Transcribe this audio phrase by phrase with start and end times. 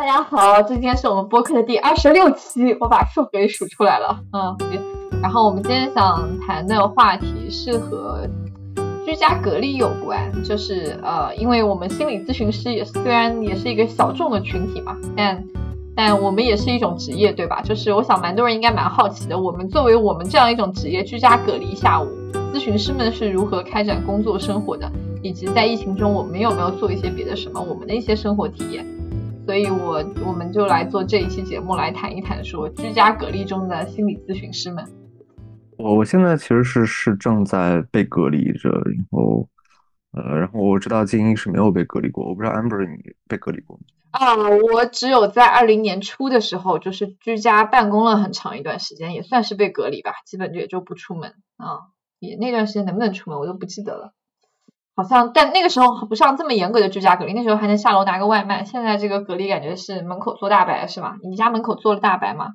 [0.00, 4.56] 大家好，今天是我们播客的第二十六期，我把数给数出来了，嗯，
[5.20, 8.26] 然后我们今天想谈的话题是和
[9.04, 15.44] 居家隔离有关，就是呃，因为我们心理咨询师也虽然也是一个小众的群体嘛，但
[15.94, 17.60] 但我们也是一种职业，对吧？
[17.60, 22.08] 就是我想蛮多人应该蛮好奇的，我们作为我们这样一种职业，居家隔离下午，
[22.54, 24.90] 咨询师们是如何开展工作生活的，
[25.22, 28.82] 以及在疫情中我们有没有做一些别的什么，我们的一些生活体验。
[29.50, 29.94] 所以，我
[30.24, 34.86] 我们就来做这一期节目，来谈一谈说居家隔离中的心理咨询师们。
[35.76, 39.48] 我我现在其实是是正在被隔离着，然后
[40.12, 43.82] 呃，然后我知道静音是没有被隔离过，我不知道 Amber 你被隔离过吗？
[44.12, 44.36] 啊，
[44.72, 54.14] 我只有在二零年初的时候，就是居家办公了很长一段时间，也算是被隔离吧，基本就也就不出门啊，也那段时间能不能出门我都不记得了。
[55.00, 58.64] 好像，但那个时候不像这么严格的居家隔离，那时候还能下楼拿个外卖。
[58.64, 61.14] 现在这个隔离感觉是门口做大白，是吗？
[61.22, 62.48] 你家门口做了大白吗？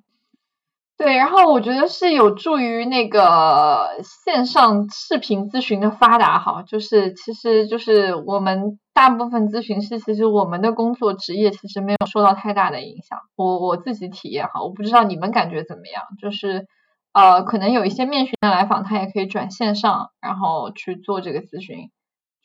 [0.96, 13.18] 对，然后我觉得是有助于那个线上视频咨询的发达，哈，就是其实就是我们大部分咨询师，其实我们的工作职业其实没有受到太大的影响。
[13.36, 16.68] 我我自己体验哈，我不知道你们感觉怎么样，就是
[17.12, 21.90] 呃，可能有一些面询的来访，他也可以转线上，然后去做这个咨询。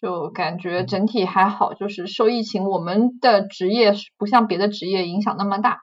[0.00, 5.82] 就感觉整体还好，就是受疫情，我们的职业不像别的职业影响那么大，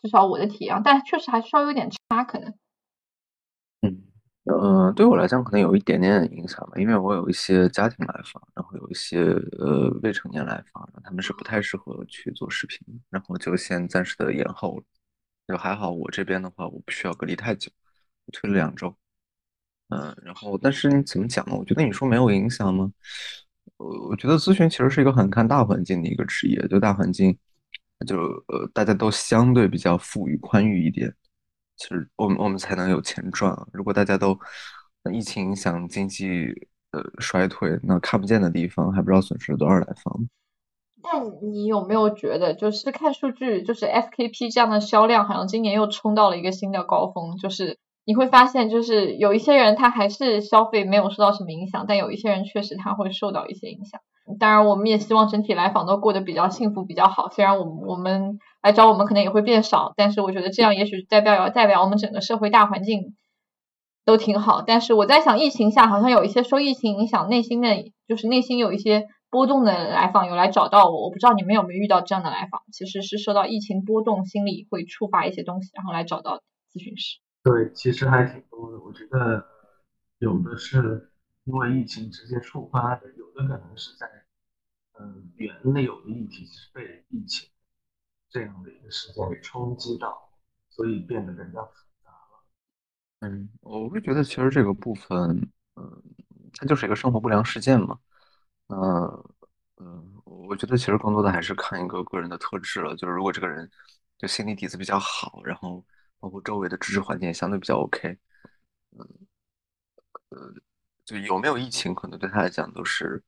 [0.00, 2.54] 至少我的体验，但确实还稍微有点差，可能。
[3.82, 4.04] 嗯，
[4.44, 9.20] 呃，对我来讲可能有一点点影响吧，因为我有一些家庭来访，然后有一些
[9.58, 12.78] 呃未成年来访，他们是不太适合去做视频，
[13.10, 14.84] 然后就先暂时的延后了。
[15.46, 17.70] 就还好，我这边的话，我不需要隔离太久，
[18.32, 18.94] 推了两周。
[19.92, 21.54] 嗯，然后但是你怎么讲呢？
[21.54, 22.90] 我觉得你说没有影响吗？
[23.76, 27.36] 我我觉得咨询其实是一个很看大环境的一个职业，就大环境，
[28.06, 31.12] 就呃大家都相对比较富裕宽裕一点，
[31.76, 33.54] 其实我们我们才能有钱赚。
[33.72, 34.38] 如果大家都
[35.12, 36.46] 疫情影响经济
[36.92, 40.26] 呃衰退，那看不见的地方还不知道损失了多少来访。
[41.02, 41.20] 但
[41.52, 47.78] 你有没有觉得，就是看数据，就是 SKP 这样的销量，好像今年又冲到了一个新的高峰，就是。
[48.04, 54.00] 你会发现，就是有一些人他还是消费没有受到什么影响，但有一些人确实他会受到一些影响。
[54.38, 57.28] 当然，我们也希望整体来访都过得比较幸福、比较好。
[57.28, 63.14] 虽然我们我们来找我们可能也会变少，但是我觉得这样也许代表代表我们整个社会大环境
[64.04, 64.62] 都挺好。
[64.62, 67.68] 但是我在想，疫情下好像有一些受疫情影响内心的，
[68.06, 71.02] 就是内心有一些波动的来访有来找到我。
[71.02, 76.38] 我不知道你们有没有遇到这样的来访，其实是受到疫情波动，心理会触发一些东西，然后来找到
[76.72, 77.18] 咨询师。
[77.42, 78.78] 对，其实还挺多的。
[78.78, 79.44] 我觉得
[80.18, 81.10] 有的是
[81.42, 84.06] 因为疫情直接触发的，有的可能是在
[85.00, 87.50] 嗯原内有的议题是被疫情
[88.30, 90.30] 这样的一个事件给冲击到，
[90.70, 91.72] 所以变得更加复
[92.04, 92.44] 杂了。
[93.20, 96.02] 嗯，我会觉得其实这个部分，嗯，
[96.54, 97.98] 它就是一个生活不良事件嘛。
[98.68, 99.24] 嗯
[99.78, 102.94] 嗯，我觉得其实更多的还是看一个个人的特质了。
[102.94, 103.68] 就是如果这个人
[104.16, 105.84] 就心理底子比较好，然后。
[106.22, 108.16] 包括周围的支持环境也相对比较 OK，
[108.96, 109.08] 嗯，
[110.28, 110.54] 呃，
[111.04, 113.24] 就有没有疫情，可能对他来讲都是，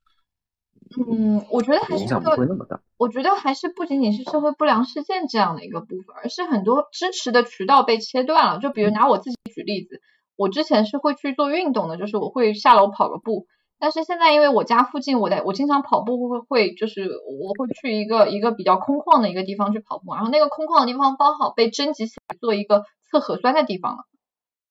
[0.97, 2.79] 嗯，我觉得还影响不会那么大。
[2.95, 8.59] 我觉得还是不仅仅是社会不良事件这样的一个部分，而是很多支持的渠道被切断了。
[8.61, 10.01] 就比如拿我自己举例子，
[10.37, 13.45] 我之前是会去做运动的，就是我会下楼跑个步。
[13.85, 24.05] 但是现在因为我家附近，我在我经常跑步会会就是我会去一个一个比较空旷的一个地方去跑步，然后那个空旷的地方刚好被征集起来做一个测核酸的地方了，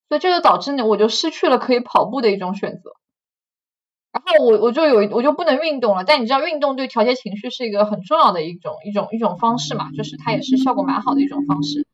[0.09, 2.91] 所以这就导致呢我就失去了可以跑步的一种选择，
[4.11, 11.87] 然后我我就有我就不能运动了，但你知道运动对调节情绪是一个很重要的一种一种一种方式嘛，就是它也是效果蛮好的一种方式，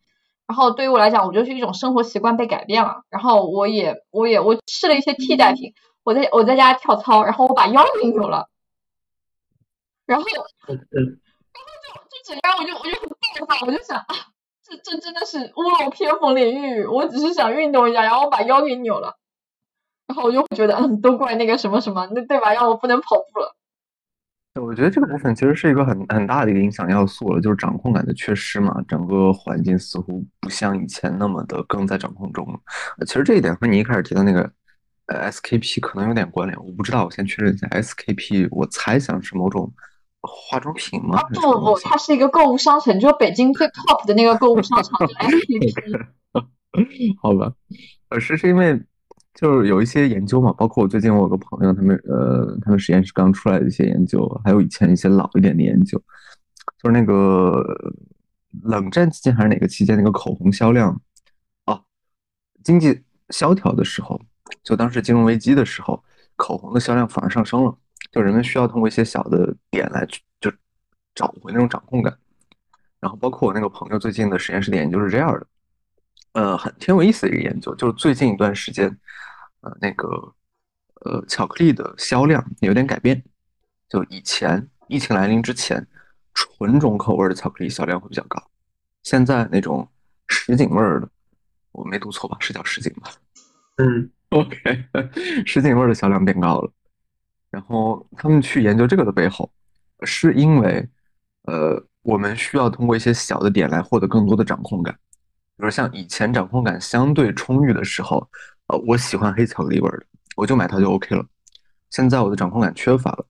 [0.47, 5.75] 然后对于我来讲，我就是一种生活习惯被改变了，然后我也我也我试了一些替代品。
[6.11, 8.49] 我在我在家跳操，然后我把腰给扭了，
[10.07, 10.27] 然后，
[10.67, 10.83] 然后就
[12.11, 14.07] 就整个我就我就很变化，我就想啊，
[14.65, 19.19] 这这真的是屋漏偏逢连夜雨，我只是想运动一下，然后我把腰给扭了，
[20.09, 22.53] 然后我就会觉得，嗯，都怪那个什么什么，那对吧？
[22.55, 23.55] 让我不能跑步了。
[24.61, 32.59] 我觉得这个部分其实是一个很很大的一个影响要素了，就是掌控感的缺失嘛，整个环境似乎不像以前那么的更在掌控中了。
[33.07, 34.51] 其实这一点和你一开始提到那个。
[35.15, 37.67] SKP 可能有点关联，我不知道，我先确认一下。
[37.69, 39.73] SKP 我猜想是某种
[40.21, 41.23] 化妆品吗？
[41.35, 45.09] 不不不，它是一个购物商城，就是北京最 top 的那个购物商场。
[45.09, 46.07] SKP，
[47.21, 47.53] 好吧，
[48.11, 48.81] 呃，是是因为
[49.35, 55.99] 就是有一些研究嘛，包括我最近我有个朋友，他们呃，他们实验室刚出来的一些研究，还有以前一些老一点的研究，
[56.83, 57.65] 就是那个
[58.63, 61.01] 冷战期间还是哪个期间，那个口红销量，
[61.67, 61.83] 哦，
[62.63, 64.21] 经济萧条的时候，
[64.63, 66.03] 就当时金融危机的时候，
[66.37, 67.79] 口红的销量反而上升了，
[68.11, 70.07] 就人们需要通过一些小的点来
[70.41, 70.51] 就
[71.15, 72.17] 找回那种掌控感。
[73.01, 75.47] 然后包括我那个朋友最近的实验室的研究是这样的，
[76.33, 78.95] 呃，很挺有意思的一个研究，就是最近一段时间，
[79.63, 80.07] 呃，那个
[81.07, 83.23] 呃巧克力的销量有点改变，
[83.89, 85.87] 就以前疫情来临之前，
[86.35, 88.43] 纯种口味的巧克力销量会比较高，
[89.03, 89.89] 现在那种
[90.29, 91.09] 什锦味儿的，
[91.73, 92.37] 我没读错吧？
[92.39, 93.11] 是叫什锦吧？
[93.77, 94.85] 嗯，OK，
[95.47, 96.73] 什锦味儿的销量变高了，
[97.51, 99.51] 然后他们去研究这个的背后，
[100.03, 100.89] 是因为
[101.43, 101.87] 呃。
[102.03, 104.91] 我们需要通过一些小的点来获得更多的掌控感，
[105.59, 108.27] 比如像以前掌控感相对充裕的时候，
[108.69, 111.23] 呃，我喜欢黑巧克力味的，我就买它就 OK 了。
[111.91, 113.27] 现在我的掌控感缺乏了，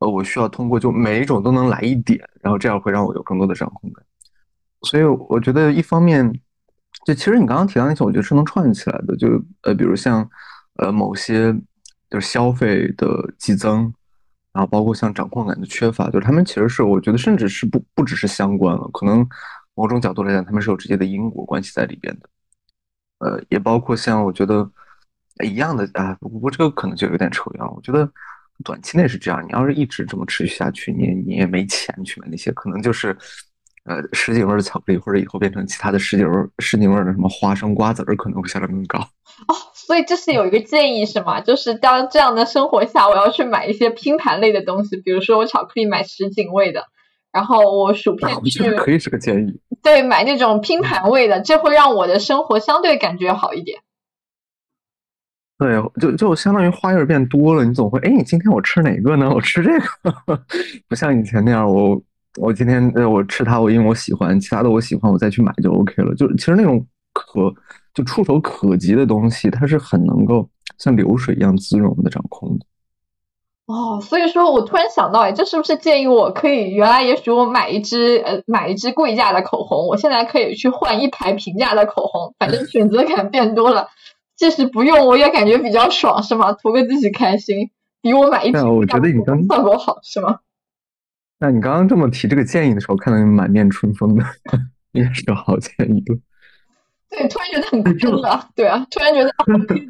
[0.00, 4.04] 呃，我需要通过就每一种都能来一点，然后这样会让我有更多的掌控感。
[4.82, 6.28] 所以我觉得一方面，
[7.08, 10.28] 就其实你刚刚提到那些，我觉得是能串起来的，就呃，比如像
[10.74, 11.52] 呃某些
[12.10, 13.06] 就是消费的
[13.38, 13.92] 激增。
[14.50, 19.24] 然后包括像掌控感的缺乏，就是他们其实是我觉得甚至是不不只是相关了，可能
[19.74, 22.28] 某种角度来讲，他们是有直接的因果关系在里边的。
[23.18, 24.68] 呃，也包括像我觉得
[25.44, 27.70] 一样的啊，不过这个可能就有点扯远了。
[27.70, 28.10] 我觉得
[28.64, 33.16] 短期内是这样，你要是一直这么持续下去，你你也没钱去买那些，可能就是
[33.84, 38.98] 呃什锦味的巧克力，或者以后变成其他的什锦味什锦味的什么花生瓜子儿，可能会销量更高。
[38.98, 41.40] 哦，所以这是有一个建议是吗？
[41.40, 46.86] 就是当这样的生活下，我要去买一些拼盘类的东西，比如说我巧克力买什锦味的，
[47.32, 49.60] 然后我薯片去可以是个建议。
[49.82, 53.80] 对，买那种拼盘味的，这会让我的生活相对感觉好一点。
[55.56, 59.30] 对，就就相当于花样变多了，你总会哎，你今天我吃哪个呢？
[59.32, 60.44] 我吃这个，
[60.88, 62.00] 不像以前那样，我
[62.38, 66.14] 我今天呃我吃它，我因为我喜欢，其他的我喜欢，我再去买就 OK 了。
[66.14, 67.52] 就其实那种可。
[67.94, 70.48] 就触手可及的东西，它是很能够
[70.78, 72.64] 像流水一样滋润我们的掌控的。
[73.66, 83.88] 哦，所以说我突然想到，哎，这是不是建议我可以原来也许我买一支呃买一支贵价的口红，我现在可以去换一排平价的口红，反正选择感变多了，
[84.36, 86.52] 即使不用我也感觉比较爽，是吗？
[86.52, 87.70] 图个自己开心，
[88.00, 90.38] 比我买一瓶我觉得你刚效果好，是吗？
[91.38, 94.24] 那你刚刚这么提这个建议的时候，看到你满面春风的，
[94.92, 96.18] 应该是个好建议了。
[97.10, 98.50] 对，突然觉得很坑啊！
[98.54, 99.32] 对啊，突然觉得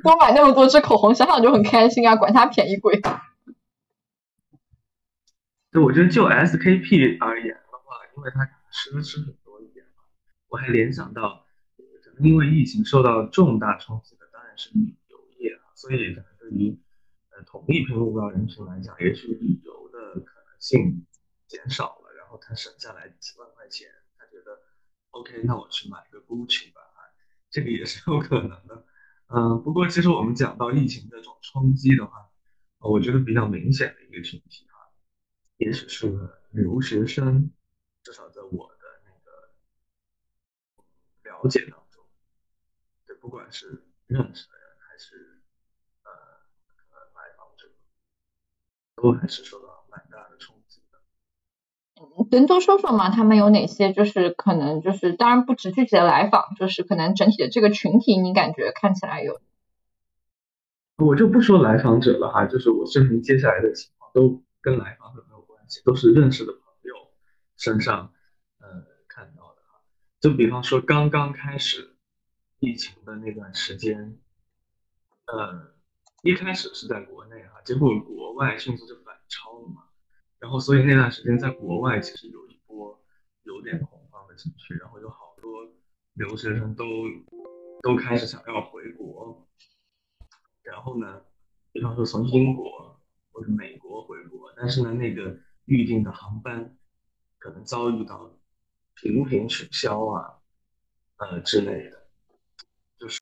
[0.02, 3.00] 多买那么多支口红，想想就很开心啊，管它便宜贵。
[5.72, 10.04] 对，我觉得就 SKP 而言的话，因为它奢侈很多一点嘛，
[10.48, 11.44] 我还联想到，
[12.20, 16.78] 因为疫情受到重大冲击的当然是旅游业啊，所以可能对于
[17.30, 21.04] 呃同一批目标人群来讲，也许旅游的可能性
[21.48, 24.62] 减少了，然后他省下来几万块钱，他觉得
[25.10, 26.82] OK，那我去买个 Gucci 吧。
[27.50, 28.84] 这个也是有可能的，
[29.28, 32.30] 嗯，不过其实我们讲到疫情的这种冲击的话，
[32.76, 34.92] 我觉得比较明显的一个群体哈，
[35.56, 37.50] 也许是留学生，
[38.02, 39.48] 至少在我的那个
[41.30, 42.04] 了解当中，
[43.06, 45.40] 对，不管是认识的人还是
[46.02, 46.10] 呃
[46.90, 47.66] 呃来访者，
[48.96, 49.67] 都还是受到蛮大的冲。
[52.30, 53.10] 能多说说吗？
[53.10, 53.92] 他们有哪些？
[53.92, 59.40] 就是可能就是，当然不止具体的来访，就是可能整体的这个群体，你感觉看起来有？
[60.96, 66.94] 我就不说来访者了哈，就是我视频接下来的情况都跟来访者没有关系，都是认识的朋友
[67.56, 68.12] 身上
[68.60, 68.66] 呃
[69.08, 69.80] 看到的哈。
[70.20, 71.96] 就比方说刚刚开始
[72.58, 74.18] 疫情的那段时间，
[75.26, 75.72] 呃，
[76.22, 79.82] 一开始是在国内哈，结果国外迅速就反超了嘛。
[80.40, 83.02] 然后，所以那段时间在国外其实有一波
[83.42, 85.68] 有点恐慌的情绪，然后有好多
[86.14, 86.84] 留学生都
[87.82, 89.46] 都开始想要回国。
[90.62, 91.22] 然后呢，
[91.72, 93.00] 比方说从英国
[93.32, 96.76] 或者美国回国，但是呢，那个预定的航班
[97.38, 98.38] 可能遭遇到
[98.94, 100.38] 频频取消啊，
[101.16, 102.06] 呃之类的。
[102.98, 103.20] 就是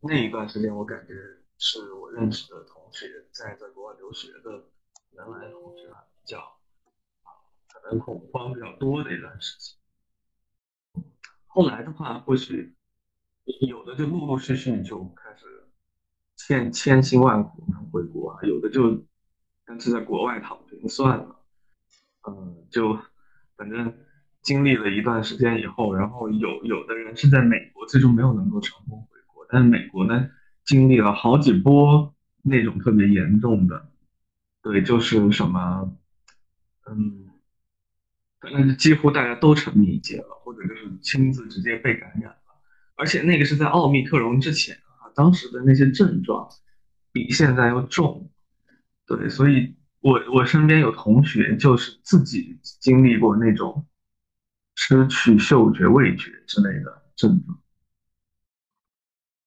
[0.00, 1.14] 那一段时间，我感觉
[1.58, 4.64] 是我认识的同学在在国外留学的
[5.12, 6.20] 原来我觉得比。
[6.26, 7.34] 较啊，
[7.68, 9.76] 可能恐慌比较多的一段时期。
[11.46, 12.76] 后来的话，或许
[13.66, 15.46] 有的就陆陆续续就开始
[16.36, 19.04] 千千辛万苦能回国啊，有的就
[19.64, 21.40] 干脆在国外躺平算了。
[22.28, 22.96] 嗯，就
[23.56, 23.92] 反正
[24.42, 30.30] 经历了一段时间以后，然后有有的人是在美国最终没有能够成功回国，但是美国呢
[30.64, 33.89] 经历了好几波那种特别严重的，
[34.62, 35.96] 对，就是什么。
[36.86, 37.30] 嗯，
[38.40, 42.36] 反正几乎大家都成密接了，或者就是亲自直接被感染了。
[42.96, 46.48] 而且那个是在奥密克戎之前啊，当时的那些症状
[47.12, 48.30] 比现在要重。
[49.06, 53.86] 对，所以我我身边有同学就是自己经历过那种
[54.74, 57.58] 失去嗅觉、味觉之类的症状。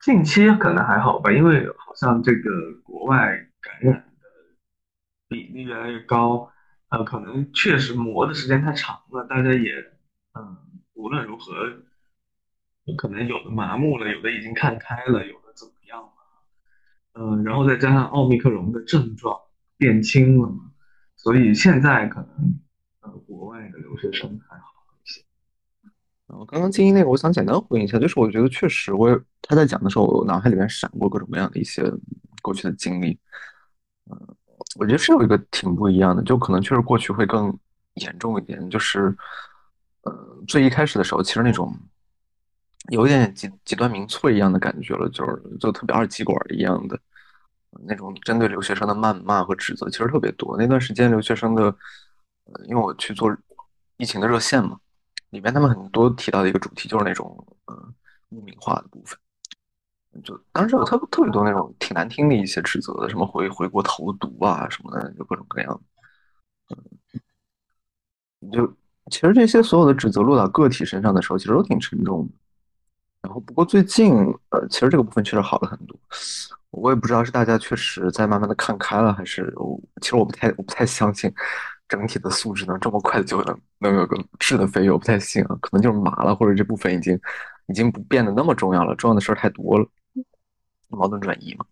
[0.02, 2.50] 近期可能还好吧，因为好像这个
[2.84, 4.13] 国外感染
[5.34, 6.52] 比例越来越高，
[6.90, 9.72] 呃，可能确实磨的时间太长了，大家也，
[10.36, 10.56] 嗯，
[10.94, 11.52] 无论如何，
[12.96, 16.12] 可能有的麻木了，有的已经看开了，有的怎么样了，
[17.14, 19.36] 嗯，然后再加上奥密克戎的症状
[19.76, 20.72] 变轻了嘛，
[21.16, 22.60] 所以现在可能，
[23.02, 24.66] 呃，国外的留学生还好
[25.04, 25.26] 一些。
[26.28, 31.84] 我刚刚静音那个，我想简单回应一下，就是我觉得确实，我他在讲的时候，我脑海里面闪过各种各样的一些
[32.44, 33.20] 过去的经历。
[34.76, 37.56] 我觉得是有一个挺不一样的，就可能确实过去会更
[37.96, 39.16] 严重一点，就是
[40.02, 41.74] 呃，最一开始的时候，其实那种
[42.90, 47.00] 有一点极极端民粹一样的感觉了，就是就特别二极管一样的
[47.86, 50.58] 那种针对留学生的谩骂和指责，其实特别多。
[50.58, 51.64] 那段时间留学生的，
[52.46, 53.36] 呃，因为我去做
[53.98, 54.80] 疫情的热线嘛。
[55.30, 57.76] 里面他们很多提到的一个主题就是那种呃
[58.30, 59.18] 污名化的部分，
[60.22, 65.82] 就当时有特特别多那种挺难听的一些指责的，什么回回国投毒啊什么的，就各种各样。
[66.70, 68.68] 嗯，就
[69.10, 72.34] 其实这些所有的指责落到个体身上的时候，其实都挺沉重的。
[73.22, 74.14] 然后不过最近
[74.50, 75.98] 呃，其实这个部分确实好了很多。
[76.72, 81.34] 我也不知道是大家确实在慢慢的看开了，还是我其实我不太我不太相信。
[81.90, 87.20] 整体的素质能这么快的就能能有个质的飞跃，我不太信啊，可能就是麻了，或者这部分已经
[87.68, 89.86] 已经不变得那么重要了，重要的事儿太多了，
[90.96, 91.66] 矛盾转移嘛。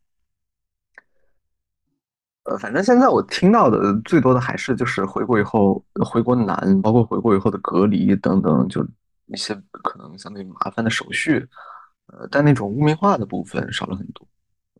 [2.43, 8.85] 呃，反正现在我听到的最多的还是就是回国以后回国难，包括回国以后的隔离等等，就
[9.27, 11.47] 一些可能相对麻烦的手续，
[12.07, 14.27] 呃，但那种污名化的部分少了很多，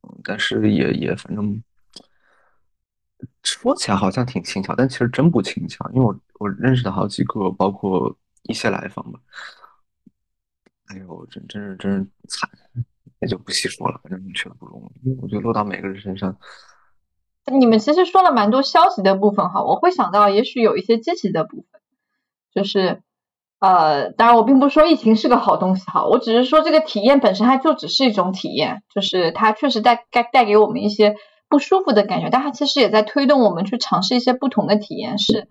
[0.01, 1.61] 嗯，但是也也反正。
[3.43, 5.87] 说起来好像挺轻巧，但其实真不轻巧。
[5.93, 9.19] 因为我我认识的好几个，包括一些来访吧，
[10.85, 12.49] 哎呦，真真是真是惨，
[13.21, 13.99] 也就不细说了。
[14.03, 16.37] 反正确实不容易，我觉得落到每个人身上。
[17.45, 21.81] 你们其实说了蛮多消极的部分哈，我会想到也许有一些积极的部分，
[22.53, 23.01] 就是
[23.59, 31.15] 呃，当然我并不说疫情是个好东西哈，我只是说这个体验本身它就只是一种体验，就是它确实带带带给我们一些。
[31.51, 35.17] 不舒服的感觉，但它其实也在推动我们去尝试一些不同的体验。
[35.17, 35.49] 是，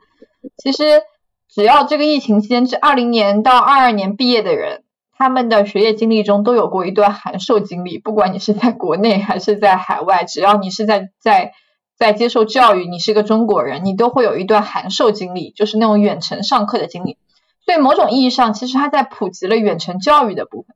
[0.56, 1.02] 其实
[1.46, 4.82] 只要这个疫情期间，这二零年到二二年毕业的人，
[5.20, 7.98] 他们的学业经历中都有过一段函授经历。
[7.98, 11.52] 不管你是在国内还是在海外，只要你是在在
[11.94, 17.18] 在接受教育，你是个中国人，你都会有一段函授经历，就是那种远程上课的经历。
[17.66, 20.74] 所以某种意义上，其实它在普及了远程教育的部分，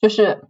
[0.00, 0.44] 就是。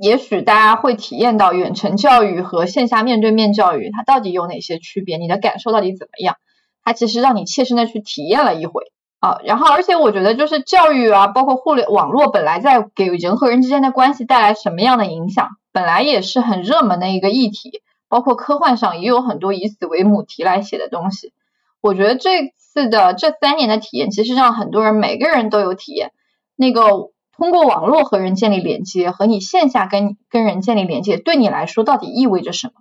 [0.00, 5.18] 也许大家会体验到远程教育和线下面对面教育，它到底有哪些区别？
[5.18, 6.36] 你的感受到底怎么样？
[6.82, 8.82] 它其实让你切身的去体验了一回
[9.24, 9.38] 啊。
[9.44, 17.82] 然后，而且我觉得就是教育啊，包括互联网络本来在给人和人之间的关系带来什么样的影响，本来也是很热门的一个议题。
[18.08, 21.32] 包括科幻上也有很多以此为母题来写的东西。
[21.80, 26.12] 我觉得这次的这三年的体验，其实让很多人每个人都有体验
[26.56, 27.10] 那个。
[27.36, 32.74] 通过网络和人建立连接，和你线下跟跟人建立连接，对你来说到底意味着什么？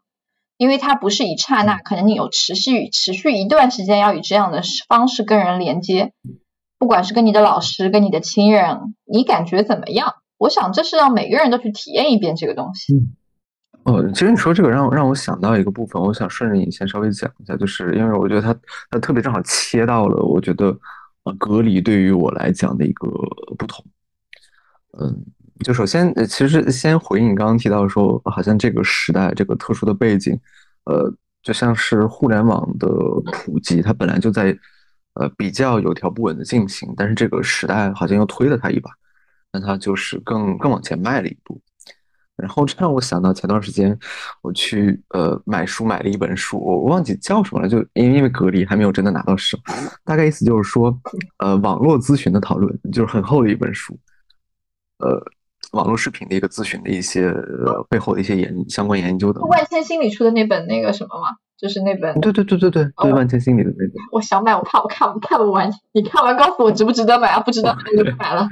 [0.63, 6.13] 因为它不是一刹那，可能你有持续持续一段时间要以这样的方式跟人连接，
[6.79, 10.13] 不管是跟你的老师、跟你的亲人，你感觉怎么样？
[10.37, 12.93] 我想这是让每个人都去体验一遍这个东西。
[13.83, 18.57] 哦，其实你说这个让让我想到一个部分，我想顺着你先稍微讲一下，就是因为我觉得它
[18.89, 20.67] 它特别正好切到了，我觉得
[21.25, 23.09] 呃隔离对于我来讲的一个
[23.57, 23.83] 不同。
[24.97, 25.25] 嗯，
[25.59, 30.37] 就首先，其实先回应你刚刚提到说，好像这个时代这个特殊的背景，
[30.85, 32.87] 呃，就像是互联网的
[33.31, 34.57] 普及，它本来就在
[35.13, 38.89] 呃比较有条不紊的进行，但是这个时代好像又推了它一把，
[39.51, 41.61] 那它就是更更往前迈了一步。
[42.35, 43.97] 然后这让我想到前段时间
[44.41, 49.55] 我去呃买书买了一本书，我忘记叫什么了，就因因为隔离还没有真的拿到手，
[50.03, 50.99] 大概意思就是说，
[51.37, 53.97] 呃，网络咨询的讨论，就是很厚的一本书。
[54.97, 55.23] 呃，
[55.73, 59.41] 网络视频的一个咨询的一些呃背后的一些研相关研究的。
[59.41, 61.35] 万千心理出的那本那个什么吗？
[61.57, 62.19] 就是那本。
[62.21, 63.93] 对对对对对对，万千心理的那本。
[64.11, 65.69] 我想买，我怕我看不看不完。
[65.91, 67.39] 你看完告诉我值不值得买啊？
[67.39, 68.47] 不值得买就不买了。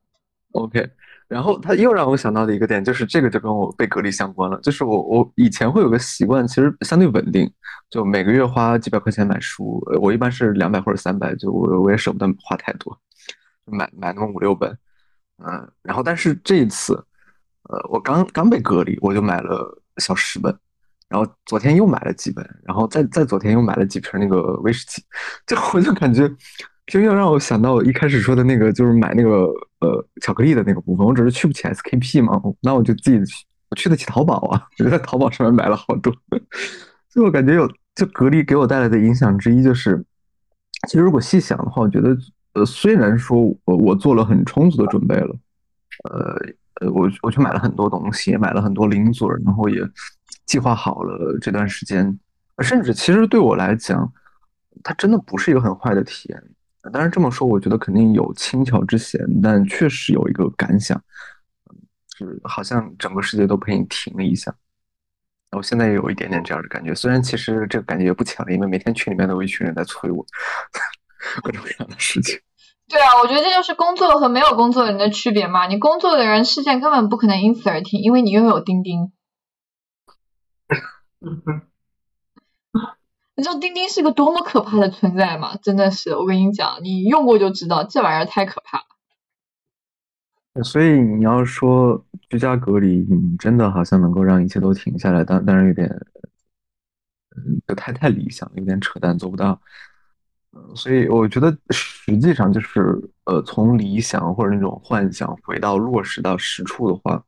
[0.52, 0.86] OK，
[1.28, 4.58] 然后他又让我想到的一个点，就是这个就跟我被隔离相关了。
[4.62, 7.50] 就是我我以前会有个习惯，其实相对稳定，
[7.88, 12.98] 就每个月花几百块钱买书，我一般是两百或者三百，就我我也舍不得花太多，
[13.64, 14.76] 买买那么五六本，
[15.44, 16.94] 嗯，然后但是这一次，
[17.64, 20.56] 呃，我刚刚被隔离，我就买了小十本，
[21.08, 25.02] 然后昨天又买了几本，然后再再昨天又买了几瓶那个威士忌，
[25.46, 26.30] 就我就感觉。
[26.86, 31.04] 就又让我想到一开始说的那个，就是买那个呃巧克力的那个部分。
[31.04, 36.14] 我只是去不起 SKP 嘛，那我就自己去，我去得起淘宝啊， 我就在淘宝上面买了好多。
[37.10, 40.00] 所以我感觉有就隔离给我带来的影响之一就是，
[40.86, 42.16] 其实如果细想的话，我觉得
[42.56, 45.36] 呃虽然说我我做了很充足的准备了，
[46.10, 46.34] 呃
[46.80, 49.80] 呃我我去买了很多东西，也买了很多零嘴，然后也
[50.46, 52.18] 计划好了这段时间，
[52.62, 54.10] 甚至其实对我来讲，
[54.82, 56.42] 它真的不是一个很坏的体验。
[56.92, 60.96] 当然这么说，我觉得肯定有轻巧之嫌，但确实有一个感想，
[62.16, 64.54] 就是好像整个世界都陪你停了一下。
[65.50, 70.24] 我现在也有一点点这样的感觉，虽然其实这个感觉也不强烈，因为每天群里面都有一群人在催我
[71.42, 72.40] 各种各样的事情。
[72.88, 75.66] 对啊，我觉得这就是工作和没有工作的人的区别嘛。
[75.66, 79.12] 你工作的人，事件根本不可能因此而停，因为你拥有钉钉。
[83.34, 85.56] 你知道钉钉是个多么可怕的存在吗？
[85.60, 88.84] 真的是，我跟你讲，你用过就知道，这玩意儿太可怕了。
[90.64, 95.86] 所以你要说居家隔离，你真的好像能够让一切都停下来，但当然有点，
[97.36, 99.60] 嗯，就太太理想，有点扯淡，做不到。
[100.74, 107.22] 所以我觉得实际上就是，呃，从理想或者那种幻想回到落实到实处的话，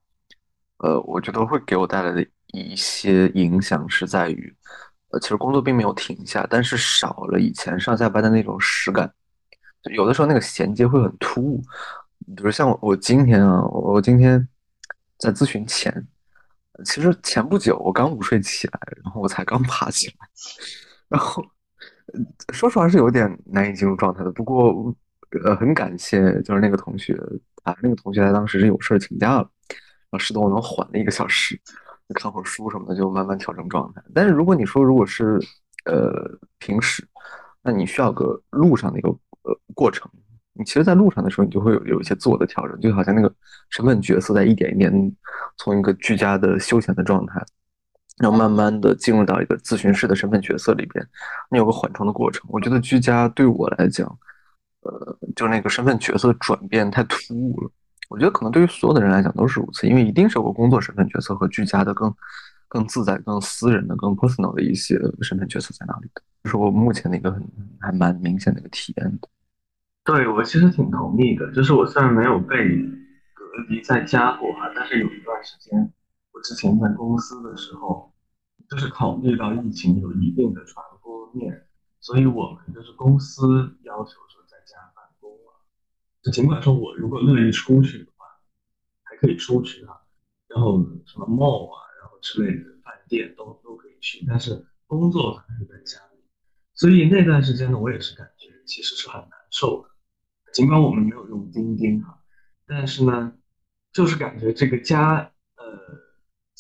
[0.79, 4.55] 呃，我觉得会给我带来的一些影响是在于。
[5.11, 9.11] 呃，其实工作并没有停下，但是少了以前上下班的那种实感。
[9.85, 11.63] 有的时候那个衔接会很突兀，
[12.37, 14.47] 比如像我，我今天啊，我今天
[15.17, 16.07] 在咨询前，
[16.85, 20.29] 其实前不久我刚午睡起来，然后我才刚爬起来，
[21.09, 21.43] 然后
[22.53, 24.31] 说实话是有点难以进入状态的。
[24.33, 24.95] 不过
[25.45, 27.15] 呃，很感谢就是那个同学
[27.65, 31.61] 啊，那个同学他当时是有事请假了，然后使得我能缓了一个小时。
[32.15, 34.03] 看会儿书什么的，就慢慢调整状态。
[34.15, 35.39] 但是如果你说如果是
[35.85, 36.11] 呃
[36.59, 37.07] 平时，
[37.63, 39.11] 那你需要个路上的一个
[39.43, 40.11] 呃过程。
[40.55, 43.33] 你其实，在路上的时候，你就会有有一些自我的调整，就好像那个
[43.69, 44.91] 身份角色在一点一点
[45.59, 47.41] 从一个居家的休闲的状态，
[48.19, 51.07] 然后慢慢的进入到一个咨询师的身份角色里边，
[51.51, 52.45] 你有个缓冲的过程。
[52.49, 54.07] 我觉得居家对我来讲，
[54.81, 57.71] 呃，就那个身份角色转变太突兀了。
[58.09, 62.15] 我觉得可能对于所有的人来讲都是如此，因为一定是有个工作身份角色和居家的更
[62.67, 67.47] 更自在、更私人的、更 personal 的一些身份角色在那里的，这是我目前的一个很
[67.79, 69.29] 还蛮明显的一个体验的。
[70.05, 72.57] 对我其实挺同意的，就是我虽然没有被
[73.35, 75.93] 隔离在家过哈，但是有一段时间，
[76.43, 78.13] 之前在公司的时候，
[78.69, 81.67] 就是考虑到疫情有一定的传播面，
[82.01, 85.65] 所以我们就是公司要求说在家办公啊，
[86.23, 86.31] 就。
[86.31, 88.27] 尽管说，我如果乐意出去的话，
[89.03, 90.01] 还可以出去啊，
[90.49, 96.23] 然后什么 mall 啊，然后之类的饭店都都可以去，但是工作还是在家里。
[96.75, 99.89] 所以那段时间呢，我也是感觉其实是很难受的。
[100.53, 102.23] 尽管我们没有用钉钉哈，
[102.67, 103.33] 但是呢，
[103.93, 105.65] 就是感觉这个家呃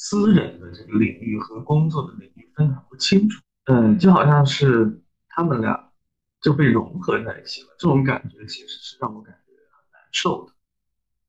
[0.00, 5.92] 私人的这个领域和工作的领域分得不清楚，嗯，就好像是他们俩
[6.40, 7.68] 就被融合在一起了。
[7.80, 10.00] 这种感觉其实是让我感觉很难。
[10.12, 10.52] 受的，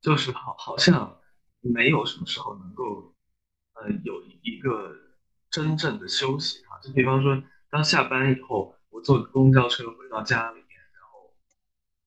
[0.02, 1.18] 就是好，好像
[1.62, 3.16] 没有什么时候能够，
[3.74, 4.96] 呃，有一个
[5.50, 6.78] 真正的休息啊。
[6.84, 11.34] 就比方说，当下班以后，我坐公交车回到家里面，然后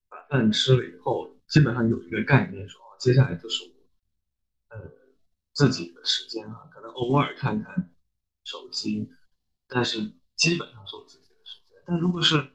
[0.08, 4.80] 把饭吃了以后，基本上有一个概念说，接下来就是我，呃，
[5.52, 7.94] 自己的时间啊，可能偶尔看看
[8.44, 9.10] 手机，
[9.68, 11.82] 但是基本上是我自己的时间。
[11.86, 12.52] 但如果是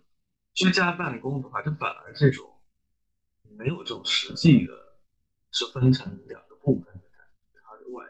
[0.53, 2.53] 居家办公的话，就反而这种。
[3.57, 4.73] 没有这种实际的，
[5.51, 7.59] 是分成两个部分的感觉。
[7.65, 8.05] 它的外，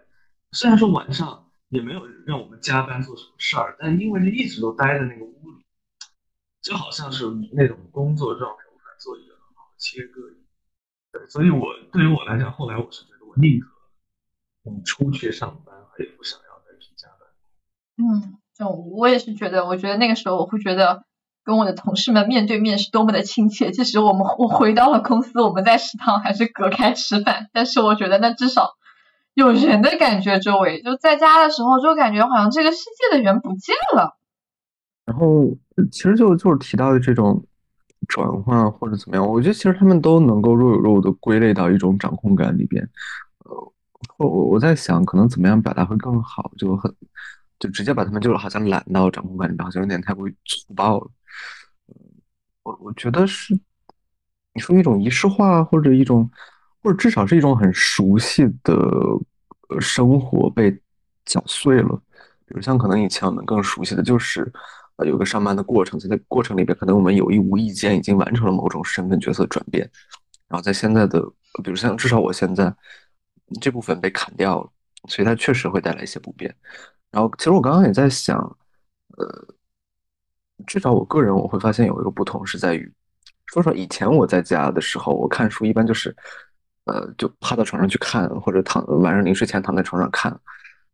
[0.52, 5.63] 虽然说晚上也没有让我们加班做什么事儿，但因为一直都待在那个屋里，
[6.62, 7.23] 就好像是
[7.54, 10.21] 那种工作状态无法做一个很好的切割。
[11.13, 13.69] 对，所以我对于我来讲，后来我是觉得我宁可
[14.67, 17.27] 嗯出去上班，也不想要再去加班。
[17.97, 21.03] 嗯，就我也是觉得，我觉得那个时候我会觉得。
[21.47, 28.71] 跟我的同事们面对面是多么的亲切，即使我们我回到了公司，我们在食堂还是隔开吃饭，但是我觉得那至少
[29.34, 34.17] 有人的感觉，周围就在家的时候就感觉好像这个世界的人不见了。
[35.06, 35.45] 然后
[35.89, 37.41] 其实就就是提到的这种
[38.10, 42.84] 转换或者怎么样，我觉得其实他们都能够若有若无的归类到一种掌控感里边。
[43.45, 43.73] 呃，
[44.17, 46.93] 我我我在想，可能怎么样表达会更好，就很
[47.60, 51.10] 就直接把他们就好像揽到掌控感里，好像有点太过于粗暴了。
[52.63, 53.53] 我我觉得是，
[54.53, 56.29] 你说一种仪式化，或者一种，
[56.83, 58.73] 或者至少是一种很熟悉的
[59.69, 60.77] 呃生活被
[61.25, 62.01] 搅碎了。
[62.45, 64.51] 比如像可能以前我们更熟悉的就是，
[64.97, 69.89] 呃，有个上班的过程，在过程里边，可能我们有意无意间已经完成了某种身份角色转变。
[70.47, 71.21] 然后在现在的，
[71.63, 72.73] 比如像至少我现在
[73.62, 74.69] 这部分被砍掉了，
[75.07, 76.53] 所以它确实会带来一些不便。
[77.12, 78.38] 然后其实我刚刚也在想，
[79.17, 79.47] 呃，
[80.65, 82.91] 至少我个人我会发现有一个不同是在于，
[83.45, 86.15] 说实话，以前我在家的时候，我看书一般就是，
[86.86, 90.31] 呃，就趴到床上去看，或者躺晚上临睡前躺在床上看，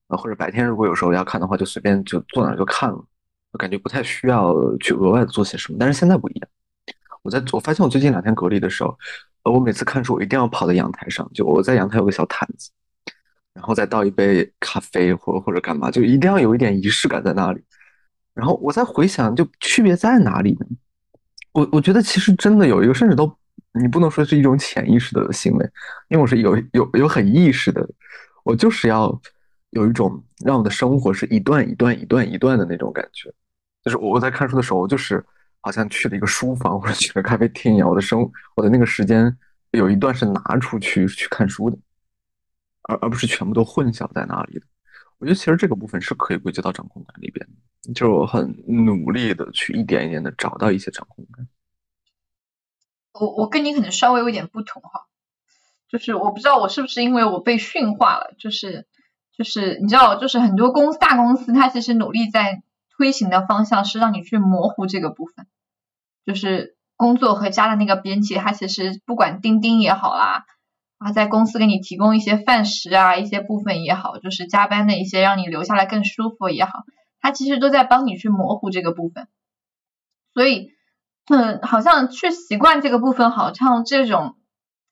[0.08, 3.04] 啊，或者白天如果有时候要看的话，就随便就坐那就看了，
[3.52, 5.78] 我感觉不太需要去额外的做些什么。
[5.80, 6.50] 但是现在不一样，
[7.24, 8.96] 我在我发现我最近两天隔离的时候。
[9.46, 12.72] 呃，我每次看书，我一定要跑到阳台上，就我在阳台有个小毯子，
[13.54, 17.62] 然后再倒一杯咖啡，或或者干嘛，就一定要有一点仪式感在那里。
[18.34, 20.66] 然后我在回想，就区别在哪里呢？
[21.52, 23.30] 我我觉得其实真的有一个，甚至都
[23.74, 25.70] 你不能说是一种潜意识的行为，
[26.08, 27.86] 因为我是有有有很意识的，
[28.46, 29.22] 我就是要
[29.72, 33.30] 有一种让我的生活是一段一段一段一段的那种感觉。
[33.84, 35.22] 就是我在看书的时候，我就是。
[35.64, 39.36] 好像去了一个书房或者去了咖啡厅一样，我的生我的那个时间
[39.72, 41.78] 有一段是拿出去去看书的，
[42.84, 44.66] 而而不是全部都混淆在那里的。
[45.20, 51.48] 我觉得其实这个部分是可以归结到掌控感里边的，就是我很努力的去一点一点的找到一些掌控感。
[53.14, 55.08] 我我跟你可能稍微有点不同哈，
[55.88, 58.86] 就是我不知道我是不是因为我被驯化了，就是
[59.38, 62.64] 就是你知道，就是很多公司大公司它其实努力在
[62.98, 65.48] 推行的方向是让你去模糊这个部分。
[66.26, 70.46] 就是工作和家的那个边界，它其实不管钉钉也好啦，
[70.98, 76.84] 啊，在公司给你提供一些饭食啊，一些部分也好，就是加班的一些让你留下来更舒服也好，
[77.20, 79.28] 它其实都在帮你去模糊这个部分。
[80.34, 80.72] 所以，
[81.30, 84.36] 嗯，好像去习惯这个部分，好像这种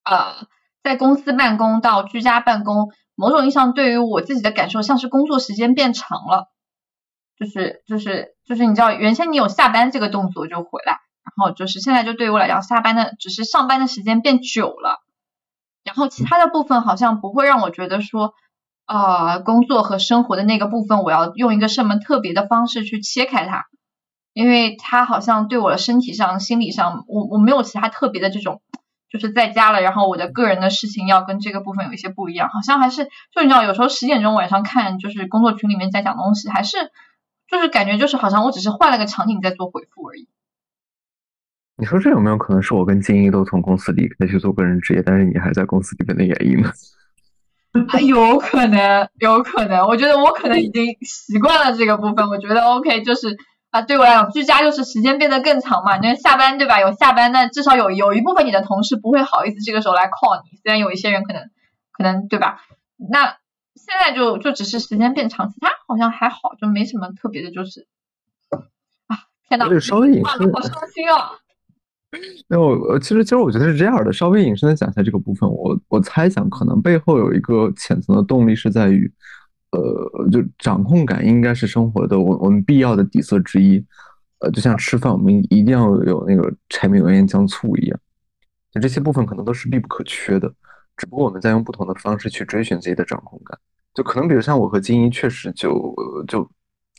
[0.04, 0.48] 呃，
[0.84, 6.52] 在公司办公到居家办公，某种意义上对于我自己的感受，像是工作时间变长了，
[7.38, 11.00] 就是就是就是你知道，原先你有下班这个动作就回来。
[11.24, 15.04] 然后就是现在就对于我来讲，下班的只是上班的时间变久了，
[15.84, 18.34] 然后其他的部分好像不会让我觉得说，
[18.86, 23.66] 啊，工作和生活的那个部分我要用一个什么特别的方式去切开它，
[24.34, 28.62] 因为它好像对我的身体上、心理上，我我没有其他特别的这种，
[29.10, 36.78] 就是在家了，然后我的个人的事情要跟这个部分有一些不一样，好像还是就你知道，有时候十点钟晚上看就是工作群里面在讲东西，还是
[37.48, 40.28] 就是感觉就是好像我只是换了个场景在做回复而已。
[41.82, 46.72] 你说这有没有可能是我跟金一都从公司离开去做个人职业，但是你还在公司里面的原因呢？
[48.06, 49.88] 有可能，有可能。
[49.88, 52.30] 我觉得我可能已经习惯了这个部分。
[52.30, 53.36] 我觉得 OK，就是
[53.72, 55.98] 啊，对我来讲，居家就是时间变得更长嘛。
[55.98, 56.80] 你看下班对吧？
[56.80, 60.58] 有下班，但至少有有一部分你的同事不会好意思这个时候来 call 你。
[60.62, 61.50] 虽然有一些人可能
[61.94, 62.62] 可能对吧？
[63.10, 63.38] 那
[63.74, 67.88] 现在就就只是时间变长，其他好像还好，就没什么特别的，就是
[69.08, 69.18] 啊，
[69.50, 71.32] 天呐，稍微隐 好伤心啊。
[72.48, 79.10] 那我其实其实我觉得是这样的，稍微引申的讲一下这个部分，我我猜想可能背后有一个浅层的动力是在于，
[79.72, 83.82] 呃，就掌控感应该是生活的我我们必要的底色之一，
[84.40, 87.98] 呃，就像吃饭我们一定要有那个柴米油盐酱醋一样，
[88.74, 90.54] 就这些部分可能都是必不可缺的，
[90.98, 93.58] 只不过我们在用不同的方式去追寻自己的掌控感，
[93.94, 95.96] 就可能比如像我和金一确实就
[96.28, 96.46] 就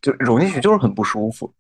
[0.01, 1.53] 就融进去就是很不舒服，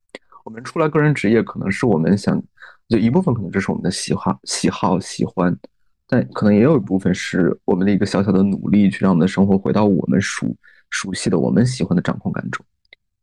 [0.42, 2.42] 我们出来个人职业可能是我们想。
[2.88, 5.56] 就一部分可能这是我们的喜好、喜好、喜欢，
[6.06, 10.54] 但可能也有一部分是我们的一个小小的努力，去让我们的生活回到我们熟
[10.90, 12.64] 熟悉的、我们喜欢的掌控感中。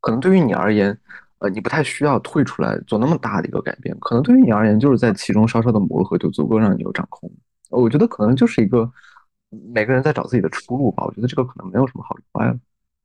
[0.02, 0.98] 可能对于你而言，
[1.40, 3.96] 呃，你不太需要退出来做那么大的一个改变。
[4.00, 7.30] 可能对于你而言，就是在其中稍稍的磨合，就足够让你有掌控。
[7.70, 8.92] 我觉得可能就是一个
[9.74, 11.06] 每个人在找自己的出路吧。
[11.06, 12.58] 我觉得这个可能没有什么好与坏了。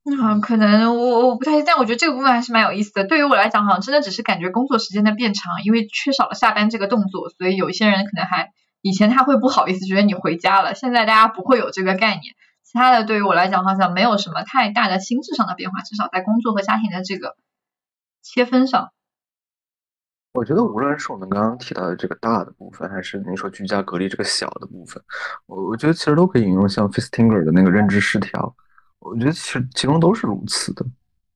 [0.05, 3.07] 嗯，可能我我不太，但我觉得这个部分还是蛮有意思的。
[3.07, 8.51] 对于我来讲，好像真的只是感觉工作时间的变长，因为缺少了下班这个动作，所以有一些人可能还
[8.83, 12.35] 以前他会不好意思觉得你回家了，现在大家不会有这个概念。
[12.65, 17.37] 其他的对于我来讲，好像没有什么太大的心智上的变化，至少在工作和家庭的这个
[18.23, 18.91] 切分上。
[20.35, 25.03] 我觉得无论是我们刚刚提到的这个大的部分，还是你说居家隔离这个小的部分，
[25.47, 28.55] 我我觉得其实都可以引用像 Fistinger 的那个认知失调。
[29.05, 30.85] 我觉得其实其中都是如此的，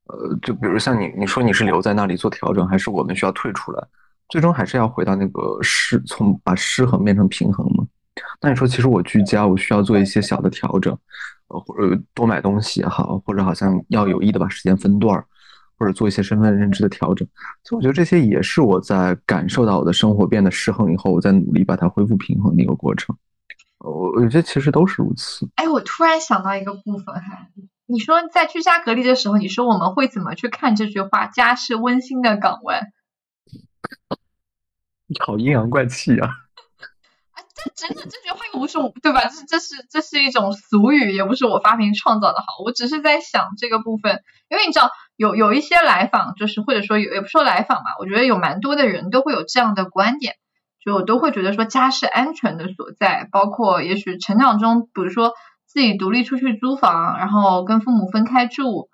[0.07, 3.87] 呃，就比如像你你说你是留在那里做调整，还是我们需要退出来，
[4.31, 7.87] 最终还是要回到那个失从把失衡变成平衡嘛？
[8.40, 10.96] 那你说，其实我居家，我需要做一些小的调整，
[11.48, 15.24] 呃，或者多买东西也好，或者好像要有意的把时间分段儿，
[15.78, 17.28] 或者做一些身份认知的调整。
[17.64, 23.14] 所以我觉得这些也是我在感受到我的生活变得失衡以后，我在努力把它恢复平衡的一个过程。
[23.79, 25.49] 我我觉得其实都是如此。
[25.55, 27.47] 哎，我突然想到一个部分哈，
[27.87, 31.27] 你说在居家隔离的时候，你说我们会怎么去看这句话？
[31.27, 32.88] 家是温馨的港湾。
[35.07, 36.29] 你 好阴阳怪气啊！
[37.33, 39.25] 啊，这真的这句话又不是我对吧？
[39.29, 42.41] 这这是这是一种俗语，也不是我发明创造的。
[42.41, 50.35] 好，我只是在想这个部分，因为你知道有有一些来访，就是或者说有也不说来访吧，我觉得有蛮多的人都会有这样的观点。
[50.85, 55.33] 就我都会觉得说家是安全的所在，包括也许成长中，比如说
[55.67, 58.88] 自己独立出去租房，然后跟父母分开住，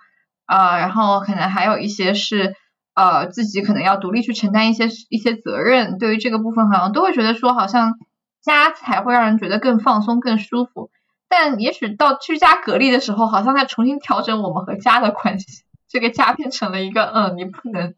[0.47, 2.55] 啊，然后可能还有一些是
[2.94, 7.94] 呃自己可能要独立去承担一些一些责任，对于这个部分好像都会觉得说好像
[8.42, 10.90] 家才会让人觉得更放松、更舒服。
[11.29, 17.94] 但也许到居家隔离的时候，好像在重新调整我们和家的关系，这个家变成了一个嗯，你不能。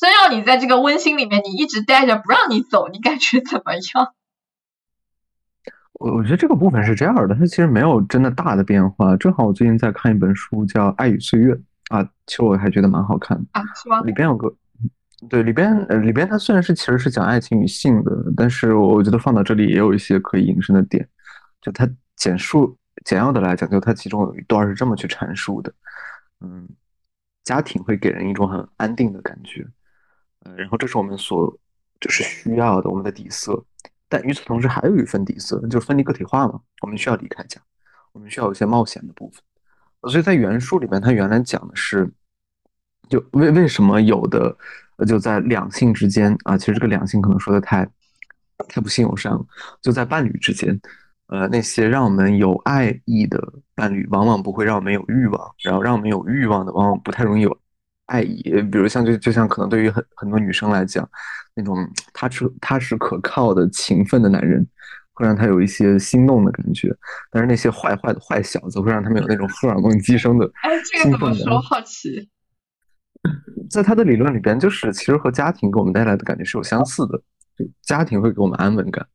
[0.00, 4.14] 真让你在这个温馨里面，你一直待着不让你走，你感觉怎么样？
[5.92, 9.14] 我我觉得这个部分是这样的，它其实没有真的大的变化。
[9.18, 11.52] 正好我最近在看一本书，叫《爱与岁月》
[11.90, 14.00] 啊，其实我还觉得蛮好看的啊，是吗？
[14.00, 14.50] 里边有个
[15.28, 21.06] 对里边呃里边它虽然是其实是讲爱情与性的，但是我觉得放到这里也有一些可以引申的点。
[21.60, 21.86] 就它
[22.16, 25.70] 简述简要的来讲，就它其中有一段是这么去阐述的，
[26.40, 26.66] 嗯，
[27.44, 29.66] 家庭会给人一种很安定的感觉。
[30.44, 31.58] 呃，然后这是我们所
[32.00, 33.62] 就是需要的我们的底色，
[34.08, 36.60] 但与此同时还有一份底色，就是分离个体化嘛。
[36.80, 37.60] 我们需要离开家，
[38.12, 39.42] 我们需要有一些冒险的部分。
[40.10, 42.10] 所以在原书里面，他原来讲的是，
[43.10, 44.56] 就为为什么有的
[45.06, 47.86] 就在两性之间啊，其实这个两性可能说的太
[48.66, 49.44] 太不信友善了，
[49.82, 50.80] 就在伴侣之间，
[51.26, 53.38] 呃，那些让我们有爱意的
[53.74, 57.60] 伴侣，往往不会让我们有欲望，然后让我们有欲望的，往往不太容易有。
[58.10, 61.08] 爱意，比如像就就像可能对于很很多女生来讲，
[61.54, 61.76] 那种
[62.12, 64.66] 踏实踏实可靠的勤奋的男人，
[65.12, 66.94] 会让她有一些心动的感觉。
[67.30, 71.60] 但是那些坏坏的坏小子，会让他们有那种荷尔蒙激升的哎，这个怎么说？
[71.60, 72.28] 好奇。
[73.70, 77.22] 在他的理论里边，就是其实和家庭给我们带来的感觉是有相似的。
[77.56, 79.06] 就家庭会给我们安稳感，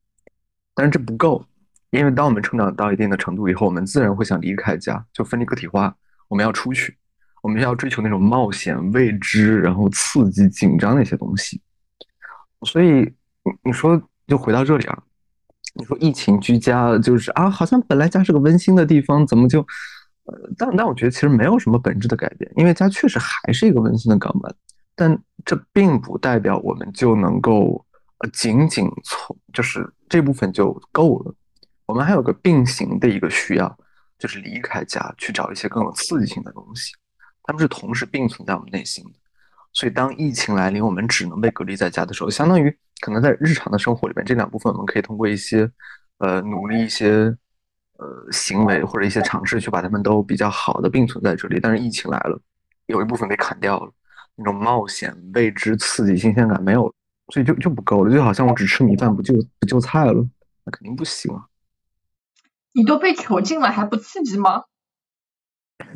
[0.73, 1.43] 但是这不够，
[1.89, 5.93] 因为当我们成长到一定的程度以后，我们自然会想离开家，就分离个体化，
[6.29, 6.95] 我们要出去。
[7.45, 11.61] 我们要追求那种冒险、未知，然后刺激、紧张的一些东西。
[12.65, 13.07] 所以，
[13.63, 14.97] 你说就回到这里啊，
[15.75, 19.59] 你说疫情居家就是啊，好像本来家是个温馨的地方，怎么就……
[20.23, 24.55] 呃，但但我觉得其实没有什么本质的改变，因为家确实还是一个温馨的港湾。
[24.95, 27.85] 但这并不代表我们就能够
[28.21, 31.35] 呃仅仅从就是这部分就够了。
[31.85, 33.77] 我们还有个并行的一个需要，
[34.17, 36.91] 就是离开家去找一些更有刺激性的东西。
[37.47, 39.11] 他们是同时并存在我们内心的，
[39.71, 45.69] 所以当疫情来临，我们只能被隔离在家的时候，相当于可能在日常的生活里面，这两部分我们可以通过一些
[46.17, 47.37] 呃努力、一些
[47.97, 51.59] 呃行为或者一些尝试去把它们都比较好的并存在这里。
[51.61, 52.41] 但是疫情来了，
[52.87, 53.91] 有一部分被砍掉了，
[54.35, 56.93] 那种冒险、未知、刺激、新鲜感没有了，
[57.31, 58.11] 所以就就不够了。
[58.11, 60.27] 就好像我只吃米饭不就不就菜了，
[60.63, 61.45] 那肯定不行啊！
[62.73, 64.63] 你都被囚禁了还不刺激吗？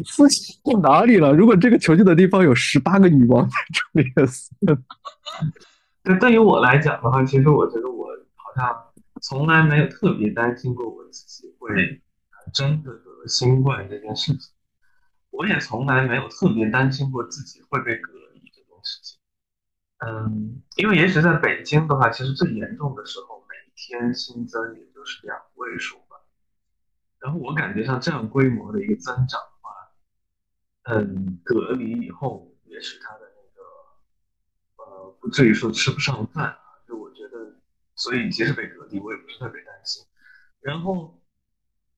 [0.06, 1.34] 刺激到哪里了？
[1.34, 4.12] 如果这个囚禁的地方有十八个女王在这里，
[6.04, 12.02] 对，对于我来讲的话，其实我觉得我好像从来没有特别担心过我自己会
[12.54, 14.52] 真的得新冠这件事情。
[15.30, 19.20] 我也从来没有特别担心过自己会被隔离这件事情。
[20.00, 26.18] 嗯，因为也许在北京的话，其实最严重的时候，每天新增也就是两位数吧。
[27.20, 29.40] 然后我感觉像这样规模的一个增长。
[30.92, 36.60] 嗯，隔离以后也使他的那个呃，不至于说吃不上饭啊。
[36.88, 37.60] 就我觉得，
[37.96, 40.04] 所以即使被隔离，我也不是特别担心。
[40.62, 41.22] 然后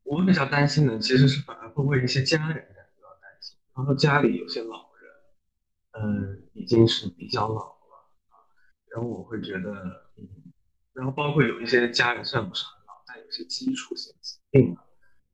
[0.03, 3.57] 我比较担心的，其实是反而会为一些家人感觉到担心。
[3.73, 5.13] 然后家里有些老人，
[5.91, 7.95] 嗯，已经是比较老了
[8.27, 8.35] 啊。
[8.89, 9.71] 然后我会觉得，
[10.17, 10.27] 嗯，
[10.91, 14.83] 然后包括有一些家人虽然不是很老，但有些基础性疾病啊，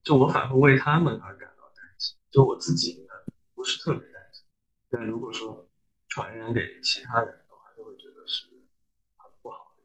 [0.04, 2.16] 就我反而为他们而感到担心。
[2.30, 3.07] 就我自己。
[3.68, 4.46] 是特别担心，
[4.90, 5.68] 但如果说
[6.08, 8.48] 传染给其他人的话，就会觉得是
[9.18, 9.84] 很不好的。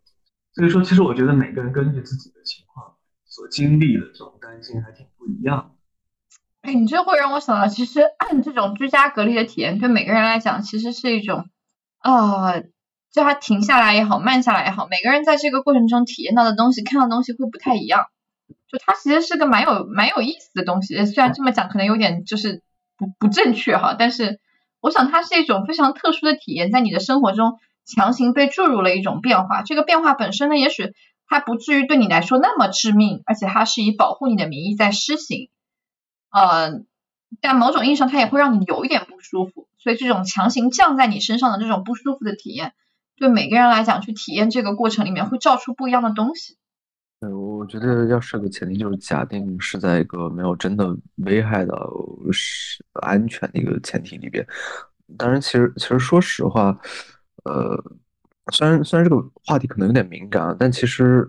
[0.54, 5.74] 所以说，其实我觉得每个人根据自己的情况所经历的这种担心还挺不一样。
[6.60, 11.48] 哎，你这会让我想到，其实按这种居家隔离的体验对每个人来讲，其实是一种
[11.98, 12.60] 啊，
[13.10, 18.06] 叫他停下来也好，慢下来也好，每个人在这个过程中体验到的东西、看到的东西会不太一样。
[18.68, 21.04] 就它其实是个蛮有蛮有意思的东西。
[21.04, 22.62] 虽然这么讲可能有点就是
[23.02, 24.38] 不不正确哈，但是
[24.80, 29.62] 我想它是一种非常特殊的体验，在你的生活中强行被注入了一种变化。
[29.62, 30.92] 这个变化本身呢，也许
[31.26, 35.48] 它不至于对你来说那么致命，而且它是以保护你的名义在施行。
[36.30, 36.82] 呃，
[37.40, 39.66] 但某种意义上，它也会让你有一点不舒服。
[39.78, 42.72] 所以这种强行降在你身上的这种不舒服的体验，
[43.16, 46.56] 对每个人来讲，去体验这个过程里面会照出不一样的东西。
[47.30, 51.92] 我觉得要设个前提，就是假定是在一个没有真的危害到
[52.32, 54.46] 是安全的一个前提里边。
[55.16, 56.76] 当然，其实其实说实话，
[57.44, 57.76] 呃，
[58.50, 61.28] 虽然虽然这个话题可能有点敏感啊，但其实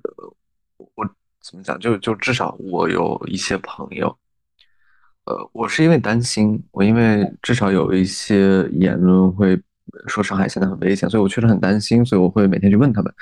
[0.77, 1.05] 我
[1.41, 4.07] 怎么讲，就就至少我有一些朋友，
[5.25, 9.61] 呃，我是因为担心，我因为至少有一些言论会
[10.07, 13.13] 说上海现在很危险，所以我确实很担心，所以我会每天去问他们。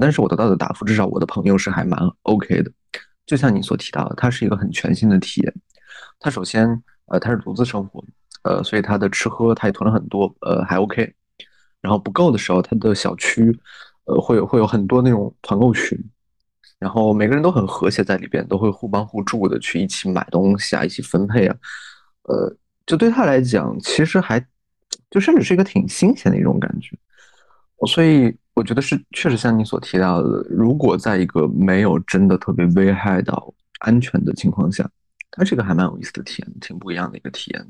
[0.00, 2.70] 但是我得到的答复，至少我的朋友是还蛮 OK 的。
[3.26, 5.54] 就像你所提到的，它是一个很全新的体验。
[6.18, 8.04] 他首先，呃，他是独自生活，
[8.42, 11.12] 呃，所以他的吃喝他也囤了很多，呃，还 OK。
[11.80, 13.58] 然后不够的时候，他的小区，
[14.04, 15.98] 呃，会有会有很多那种团购群，
[16.78, 21.56] 然后每个人都很和谐在里边，都会互帮互助的去一起买东西啊，一起分配啊。
[22.24, 24.44] 呃，就对他来讲，其实还
[25.10, 26.96] 就甚至是一个挺新鲜的一种感觉。
[27.86, 28.36] 所以。
[28.52, 34.90] 我觉得是确实像你所提到的，如果在一个没有真的特别危害到安全的情况下，
[35.30, 37.62] 它是个还蛮有意思的体验，挺不一样的一个体验。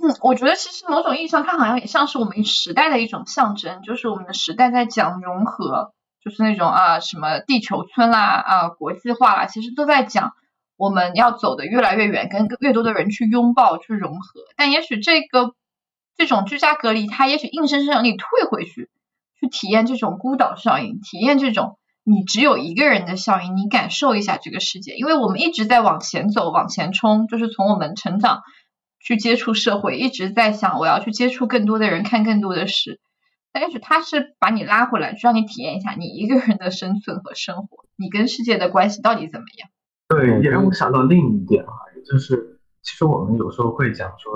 [0.00, 10.34] 嗯，我觉得其实某种意义上，它好像也像是我们时代的一种象征，就是我们的时代在讲融合，就是那种啊什么地球村啦啊国际化啦，其实都在讲
[10.76, 14.40] 我们要走的越来越远，跟越多的人去拥抱去融合。
[14.56, 15.54] 但也许这个
[16.16, 18.90] 这种居家隔离，它也许硬生生让你退回去。
[19.40, 24.94] 去体验这种孤岛效应，体验这种你只有一个人的效应，你感受一下这个世界。
[24.94, 28.42] 因为我们一直在往前走，往前冲，就是从我们成长
[29.00, 33.00] 去接触社会，一直在想我要去接触更多的人，看更多的事。
[33.52, 39.68] 但是他是把你拉回来，让你体验一下你一个人的生存和生活，你跟世界的关系到底怎么样？
[40.08, 44.32] 对，也让我想到另一点啊，也就是其实我们有时候会讲说，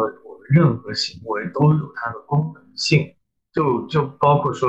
[0.49, 3.15] 任何行为都有它的功能性。
[3.51, 4.69] 就就包括说，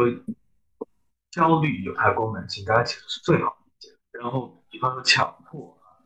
[1.30, 4.20] 焦虑有它的功能性，大家其实是最好理解的。
[4.20, 6.02] 然后，比方说强迫啊，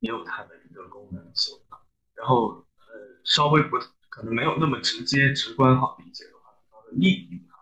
[0.00, 1.56] 也有它的一个功能性。
[2.14, 3.78] 然后，呃，稍微不
[4.10, 7.54] 可能没有那么直接直观好理解的话，比方说抑郁啊，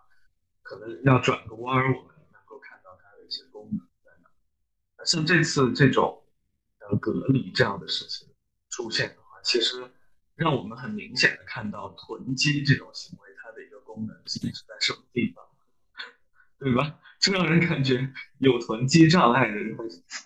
[0.63, 5.05] 可能要转个弯儿，我们能够看到它的一些功能在哪。
[5.05, 6.23] 像这次这种
[6.79, 8.27] 呃隔离这样的事情
[8.69, 9.89] 出现的话，其实
[10.37, 13.77] 让我们很明显的看到囤积这种行为它的一个。
[13.87, 15.43] 功能性是在什么地方，
[16.59, 16.99] 对吧？
[17.19, 19.75] 这让人感觉有囤积障碍的人，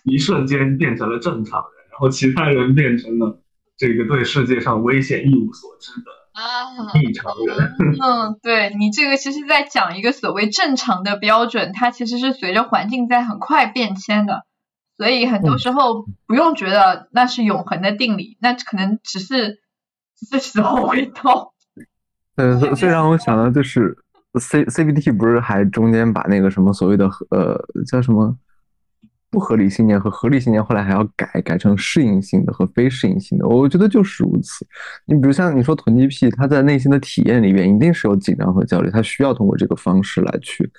[0.04, 3.40] 一瞬间变成了正常人，然后其他人变成了
[3.78, 7.74] 这个对世界上危险一无所知的啊异常人。
[7.98, 14.44] 嗯，对你这个其实在讲一个所谓正常的标准，它其实是随着环境在很快变迁的，
[14.98, 19.61] 所以很多时候不用觉得那是永恒的定理，那可能只是
[20.30, 21.52] 只是时候未到。
[22.36, 23.96] 呃，最让我想到就是
[24.40, 28.34] C C B T 不是还中间把那个什么所谓的呃叫什么
[29.30, 33.46] 不合理信念和合理信念，后来还要改改成适应性的和非适应性的。
[33.46, 34.66] 我觉得就是如此。
[35.06, 40.70] 你比如像你说囤积癖，他在内心的体验里边一定是有紧张和焦虑，他需要通过这个方式来去。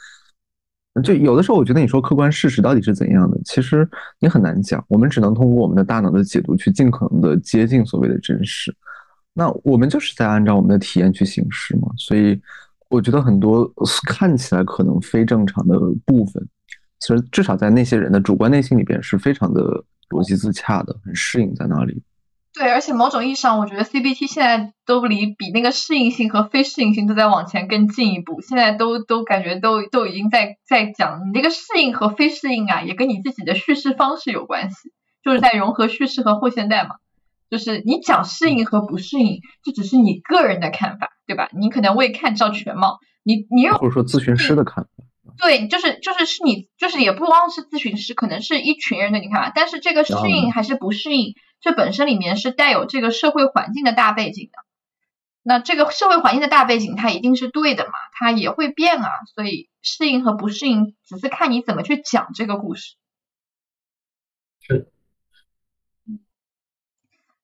[1.03, 3.87] 就有的时候，我觉得你说客观事实到底是怎样的，其实
[4.19, 4.83] 你很难讲。
[4.87, 8.75] 我们只能通过我们的大脑的解读去尽可能的接近所谓的真实。
[9.33, 12.39] 那我们就是在按照我们的体验去行事嘛，所以
[12.89, 13.67] 我觉得很多
[14.07, 16.47] 看起来可能非正常的部分，
[16.99, 22.03] 其实至少在那些人的主观内心里边是非常的逻辑自洽的，很适应在那里。
[22.53, 34.91] 对，而且某种意义上，我觉得 CBT 现在都离比那个适应性和非适应性都在往前更进一步，现在都都感觉都都已经在在讲你那个适应和非适应啊，也跟你自己的叙事方式有关系，
[35.23, 36.97] 就是在融合叙事和后现代嘛。
[37.53, 41.49] 就是你讲适应和不适应，这只是你个人的看法，对吧？
[41.53, 44.89] 你可能未看到全貌，你你又或者说咨询师的看法，
[45.37, 49.51] 对，就是就是是你，就是也不光是咨询师，可能是一群人的你看法。
[49.53, 54.57] 但是这个适应还是不适应，这本身里面是带有这个社会环境的大背景的。
[55.43, 57.91] 那这个社会环境的大背景，它一定是对的嘛？
[58.13, 62.95] 它也会变啊，所以适应和不适应，只是看你怎么去讲这个故事。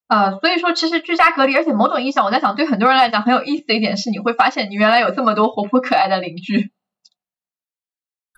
[0.09, 6.71] 呃，所以说其实居家隔离，而且某种意义上，我在想，对很多人来讲很有意思的一点是，你会发现你原来有这么多活泼可爱的邻居。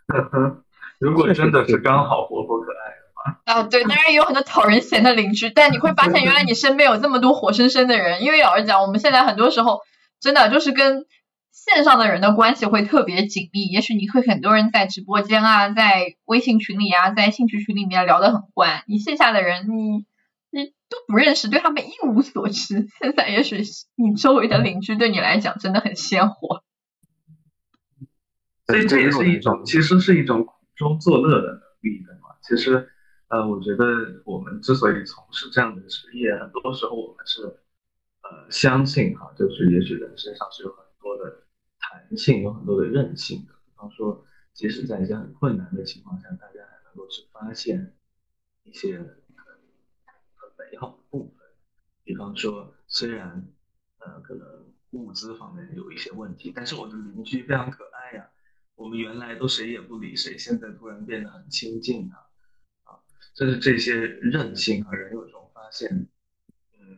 [0.99, 3.41] 如果真的是刚好活泼可爱的话？
[3.61, 8.21] 啊，对，当然也有很多讨人嫌的邻居，但你会发现原来你身边有这么多活生生的人。
[8.21, 9.79] 因为老实讲，我们现在很多时候
[10.19, 11.05] 真的就是跟
[11.53, 13.67] 线上的人的关系会特别紧密。
[13.67, 20.05] 也许你会很多人在直播间啊，在微信群里啊，在兴趣群里面聊得很欢，你线下的人你
[20.51, 22.87] 你都不认识，对他们一无所知。
[22.99, 23.63] 现在也许
[23.95, 26.63] 你周围的邻居对你来讲真的很鲜活。
[28.67, 32.35] 所以这也是一种，其实是一种苦中作乐的能力，对吗？
[32.41, 32.89] 其实，
[33.27, 37.41] 呃，我觉得我们之所以从事这样的职业，很多时候我们是，
[38.21, 41.43] 呃，相信哈，就是也许人身上是有很多的
[41.79, 43.53] 弹性，有很多的韧性的。
[43.65, 47.93] 比方说，即使在一些很困难的情况下，大家还能够去发现
[48.63, 49.03] 一些
[50.71, 51.35] 美好部分。
[52.03, 53.45] 比方说，虽然
[53.99, 58.29] 呃可能物资方面有一些问题，但是我的邻居非常可爱呀。
[58.75, 62.17] 我们原来都谁也不理谁，现在突然变得很亲近啊！
[62.85, 62.97] 啊，
[63.35, 66.07] 就是这些韧性啊，人有一种发现，
[66.73, 66.97] 嗯，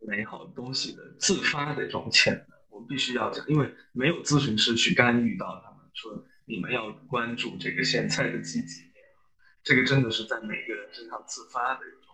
[0.00, 8.94] 美好东西的自发的一种潜能，我们必须要讲，因为没有咨询师去干预到他们，说你们要关注这个现在的积极面，
[9.62, 12.05] 这个真的是在每个人身上自发的一种。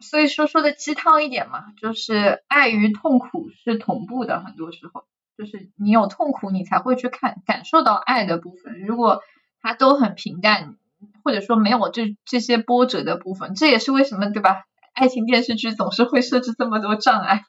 [0.00, 5.04] 所以说说的鸡汤一点嘛，就是爱与痛苦是同步的，很多时候。
[5.38, 8.82] 就是你有痛苦，你才会去看感受到爱的部分。
[8.84, 9.22] 如果
[9.62, 10.76] 它都很平淡，
[11.24, 14.64] 或者说没有这这些波折的部分，这也是为什么对吧？
[14.92, 17.44] 爱情电视剧总是会设置这么多障碍，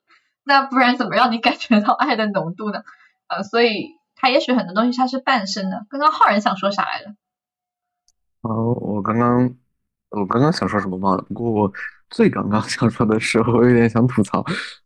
[0.45, 2.84] 那不然怎么让你感觉到爱的浓度呢？
[3.28, 5.86] 呃，所以它也许很多东西它是半生的。
[5.89, 7.10] 刚刚浩然想说啥来着？
[8.43, 9.54] 哦，我刚刚
[10.12, 11.74] 我刚刚想说什么忘了，不过我。
[12.12, 14.45] 最刚刚 想说的时候，我有点想吐槽，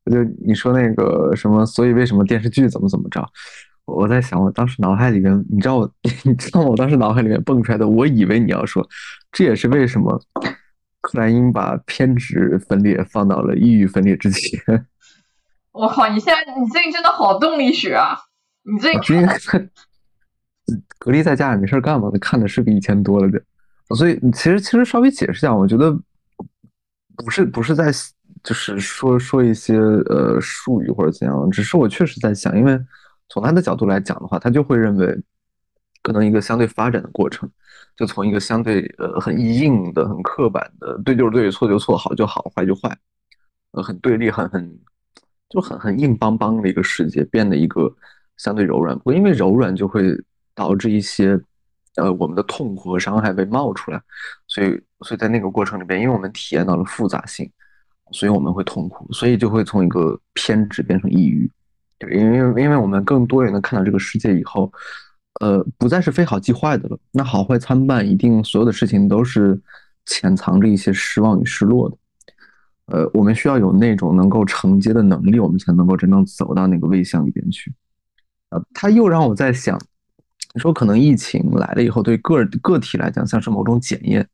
[0.10, 3.28] 就你说那个什么，所以为什么电视剧怎么怎么着？
[3.86, 5.92] 我在想，我当时脑海里面，你知道我，
[6.24, 8.88] 你知道我当时脑海里面蹦出来的，我以为你要说，
[9.32, 10.20] 这也是为什么
[11.02, 14.60] 克莱因把偏执分裂放到了抑郁分裂之前。
[15.72, 18.18] 我靠，你现在你最近真的好动力学啊！
[18.64, 19.24] 你最近
[20.98, 23.40] 隔离在家也没事干嘛，看的是比以前多了点，
[23.96, 25.96] 所以其实其实稍微解释一下，我觉得。
[27.18, 27.92] 不是不是在
[28.44, 32.80] 就是说说一些呃术语或者怎样，只是我确实在想，因为
[33.30, 35.18] 从他的角度来讲的话，他就会认为
[36.02, 37.50] 可能一个相对发展的过程，
[37.96, 42.96] 就从一个相对呃很硬的、很刻板的对就是对，错就错，好就好，坏就坏，
[43.72, 44.80] 呃很对立、很很
[45.50, 47.94] 就很很硬邦邦的一个世界，变得一个
[48.38, 48.98] 相对柔软。
[49.00, 50.16] 不因为柔软就会
[50.54, 51.40] 导致一些。
[51.98, 54.02] 呃，我们的痛苦和伤害被冒出来，
[54.48, 54.70] 所以，
[55.02, 57.50] 所以在那个过程里边，因为我们体验到了复杂性，
[58.12, 61.50] 所以我们会痛苦，所以就会从一个偏执变成抑郁。
[61.98, 64.70] 对，因为因为我们更多元的看到这个世界以后，
[65.40, 67.00] 呃，不再是非好即坏的了。
[67.12, 69.58] 那好坏参半，一定所有的事情都是
[70.06, 71.98] 潜藏着一些失望与失落的。
[72.88, 77.74] 呃，我们需要有那种能够承接的能力，我们才能够真正走到那个位向里边去。
[78.50, 79.80] 啊，他又让我在想。
[80.56, 84.26] 你说可能疫情来了以后，对个个体来讲像是某种检验，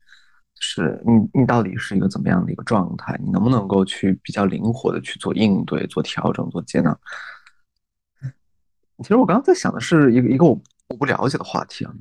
[0.59, 3.19] 是你你到底是一个怎么样的一个状态？
[3.24, 6.95] 你能不能够去比较灵活的去做应对、做调整、做接纳？
[8.99, 11.91] 其实我刚刚在想的是一个一个我我不了解的话题啊，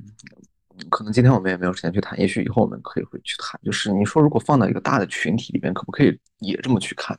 [0.91, 3.59] 可能今天我们也没有时间去谈，也许以后我们可以会去谈。
[3.63, 7.17] 就是你说如果放到一个大的群体里边，可不可以也这么去看？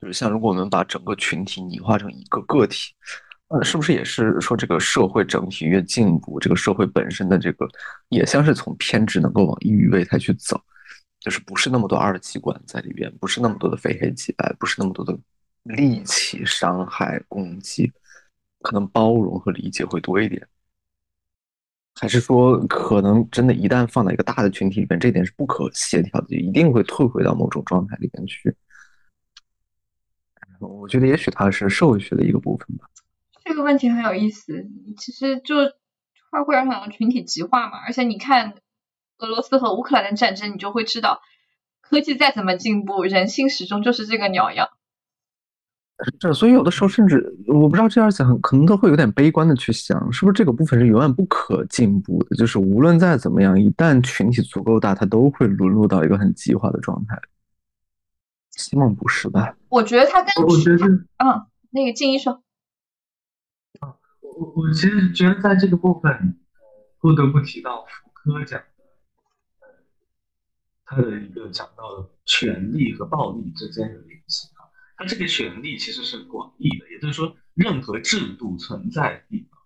[0.00, 2.94] 就是像如果我们把整个群体拟化成一个个体。
[3.48, 7.66] 呃，是不是也是说这个社会整体越进步，这个社会本身的这个
[8.10, 10.60] 也像是从偏执能够往抑郁位态去走，
[11.18, 15.18] 就是不是那么多二极管在里边，不是那么多的非黑即白，不是那么多的
[15.64, 17.90] 戾气、伤害、攻击，
[18.60, 20.46] 可能包容和理解会多一点，
[21.94, 28.54] 还是说可能真的，一旦放在一个大的群体里边，这点是不可协调的，就一定会退回到某种状态里边去？
[30.60, 32.86] 我觉得也许它是社会学的一个部分吧。
[33.48, 34.66] 这个问题很有意思，
[34.98, 35.56] 其实就
[36.30, 37.78] 它会让很群体极化嘛。
[37.78, 38.54] 而且你看
[39.18, 41.22] 俄罗斯和乌克兰的战争，你就会知道，
[41.80, 44.68] 科技再怎么进步，人性始终就是这个鸟样。
[46.22, 52.36] 是所以有的时候甚至我不知道这样想，可能都会有点悲观的去想，是不是这个部分是永远不可进步的？
[52.36, 57.18] 就是无论再怎么样，一旦群体足够大，它都会沦落到一个很极化的状态。
[58.52, 59.56] 希望不是吧？
[59.68, 62.42] 我觉得他跟我觉得嗯，那个静一说。
[64.38, 66.38] 我我其实觉得在这个部分，
[67.00, 68.66] 不得不提到福柯讲的，
[69.58, 69.68] 呃，
[70.84, 79.58] 他的一个讲到的权力和暴力之间的联系啊，他这个权力其实是广义的，也就是说，任何制度存在的地方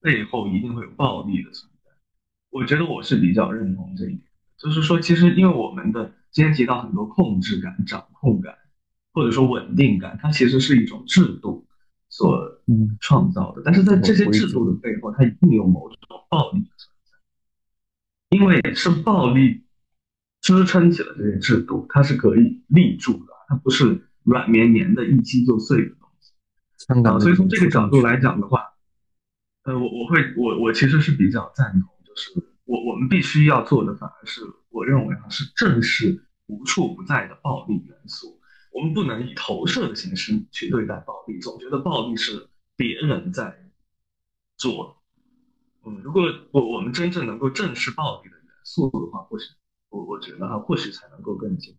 [0.00, 1.90] 背后一定会有暴力的存在。
[2.50, 4.22] 我觉得我是比较认同这一点，
[4.58, 8.56] 就是说，其实因为我们的今天提到很多控制感、掌控感，
[9.12, 11.66] 或者说稳定感，它其实是一种制度
[12.10, 12.60] 所
[13.00, 13.62] 创造的。
[13.64, 15.98] 但是在这些制度的背后，它一定有某种
[16.28, 19.64] 暴力的存在，因为是暴力
[20.42, 27.08] 支撑起了这些制度，它是可以立住的，它不是软绵绵的一击就碎的东西。
[27.08, 28.74] 啊，所以从这个角度来讲的话，
[29.62, 32.46] 呃，我我会我我其实是比较赞同，就是。
[32.66, 38.39] 我我们必须要做的反而是，我认为啊是正视无处不在的暴力元素。
[38.70, 43.54] 我们不能以投射的形式去对待暴力，总觉得暴力是别人在
[44.56, 44.96] 做。
[45.84, 49.46] 嗯，如果我我们真正能够正视暴力的元素的话，或许
[49.88, 51.76] 我我觉得啊，或许才能够更进。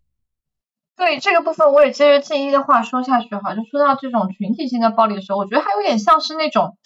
[0.96, 6.78] 对这个部分，我也接着静一的话说下去哈，就说到这种群体性的暴力的时候，我觉得还有点像是那种，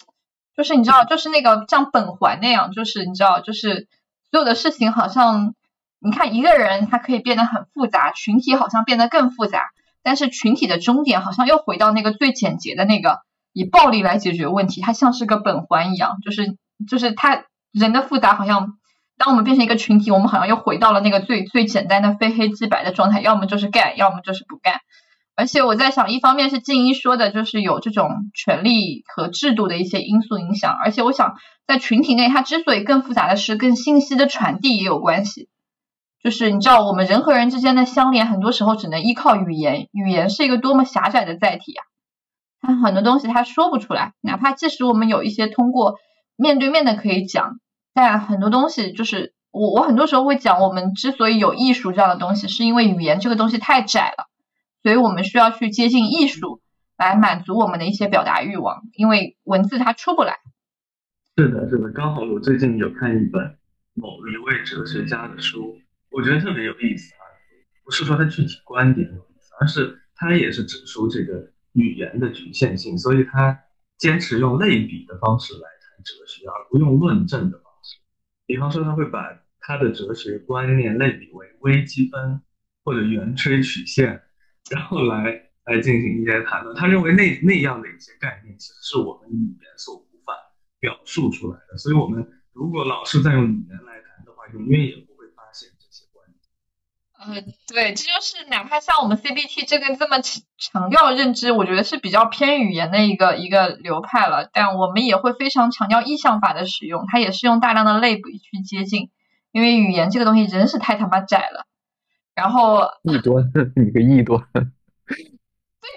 [0.56, 3.88] 就是你知道，就是那个像本环那样，就是你知道，就是。
[4.32, 5.54] 所有的事情好像，
[6.00, 9.70] 你看一个人他可以变得很复杂，群体好像变得更复杂，
[10.06, 13.18] 但是群体的终点好像又回到那个最简洁的那个，
[13.52, 16.56] 以暴力来解决问题，它像是个本环一样，就是
[16.88, 18.74] 就是它人的复杂好像，
[19.18, 24.76] 当我们变成一个群体，我们好像又回到了那个最最简单的非黑即白的状态，要么就是干，要么就是不干。
[25.34, 31.34] 而且我在想，一方面是静一说的，就是有这种权力和制度的一些因素影响，而且我想
[31.66, 35.48] 在群体内，它之所以更复杂的是跟信息的传递也有关系。
[36.26, 41.86] 就是你知道，我们人和人之间的相连，很多时候只能依靠语言，语言是一个多么狭窄的载体啊！
[42.60, 46.00] 它很多东西它说不出来，哪怕即使我们有一些通过
[46.34, 47.60] 面对面的可以讲，
[47.94, 54.26] 但很多东西就是我我很多时候会讲，我们之所以有艺术这样的东西，是因为语言这个东西太窄了。
[54.82, 56.60] 所以我们需要去接近艺术，
[56.96, 60.38] 来满足我们的一些表达欲望，因为文字它出不来。
[61.36, 63.58] 是的，是的，刚好我最近有看一本
[63.94, 65.76] 某一位哲学家的书，
[66.16, 67.20] 我觉得特别有意思啊。
[67.84, 73.56] 不是说他具体观点有意思，而是他也是指出这个语言的局限性，所以他
[73.98, 77.98] 坚持用类比的方式来谈哲学，而不用论证的方式。
[78.46, 79.28] 比方说，他会把
[79.60, 82.40] 他的哲学观念类比为微积分
[82.82, 84.22] 或者圆锥曲线。
[84.70, 90.32] 然后来来进行一些谈论，他认为那那样的一些概念，其实是我们语言所无法
[90.80, 91.76] 表述出来的。
[91.76, 95.15] 所以，我们如果老是在用语言来谈的话，永远也不。
[97.28, 100.18] 呃，对，这就是哪怕像我们 CBT 这个这么
[100.58, 104.48] 强调认知，我觉得是比较偏语言的一个一个流派了。
[104.52, 109.10] 但我们也会非常强调意象法的使用，它也是用大量的类比去接近，
[109.50, 111.66] 因为语言这个东西真是太他妈窄了。
[112.34, 114.40] 然后异端， 你个异端。
[114.52, 115.16] 对，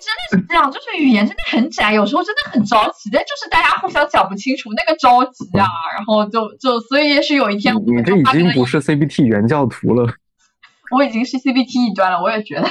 [0.02, 10.14] 真的是这样，就是语言真的很窄，有时候真的很着急，但就是大家互相讲不清楚那个着急啊，然后就就所以也许有一天，你这已经不是 CBT 原教徒了。
[10.96, 12.68] 我已经是 CBT 一端了，我也觉得。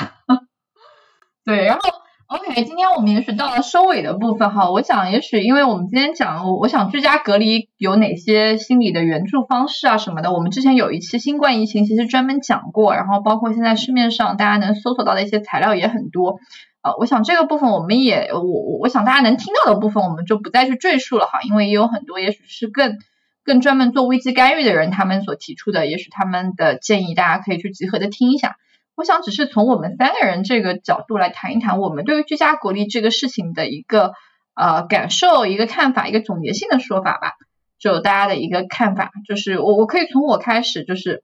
[1.45, 1.81] 对，然后。
[2.29, 16.39] OK，今天我们也许到了收尾的部分哈，我想也许因为我们今天讲，我我想居家隔离有哪些心理的援助方式啊什么的，我们之前有一期新冠疫情其实专门讲过，然后包括现在市面上大家能搜索到的一些材料也很多，
[16.83, 22.99] 呃，我想这个部分我们也我我我想大家能听到的部分我们就不再去赘述了哈，因为也有很多也许是更
[23.49, 28.57] 更专门做危机干预的人他们所提出的，也许他们的建议大家可以去集合的听一下。
[28.95, 34.13] 我想只是从我们三个人这个角度来谈一谈我们对于居家隔离这个事情的一个
[34.55, 37.33] 呃感受、一个看法、一个总结性的说法吧。
[37.79, 41.23] 就大家的一个看法，就是我我可以从我开始，就是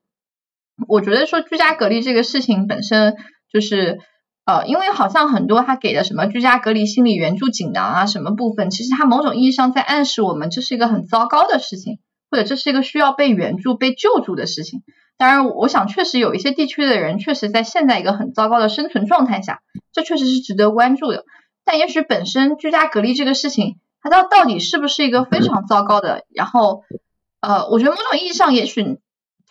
[0.88, 3.16] 我觉得说居家隔离这个事情本身
[3.52, 3.98] 就是
[4.44, 11.98] 呃，因为好像很多他给的什么居家隔离心理援助锦囊啊什么部分，其实他某种意义上在暗示我们这是一个很糟糕的事情，
[12.34, 14.82] 或者这是一个需要被援助、被救助的事情。
[15.16, 19.60] 当然，我想确实有一些地区的人确实在现在一个很糟糕的生存状态下，
[19.92, 21.24] 这确实是值得关注的。
[21.64, 26.24] 但也许本身居家隔离这个事情，它到到底是不是一个非常糟糕的？
[26.34, 26.82] 然后，
[27.38, 28.98] 呃，我觉得某种意义上，也许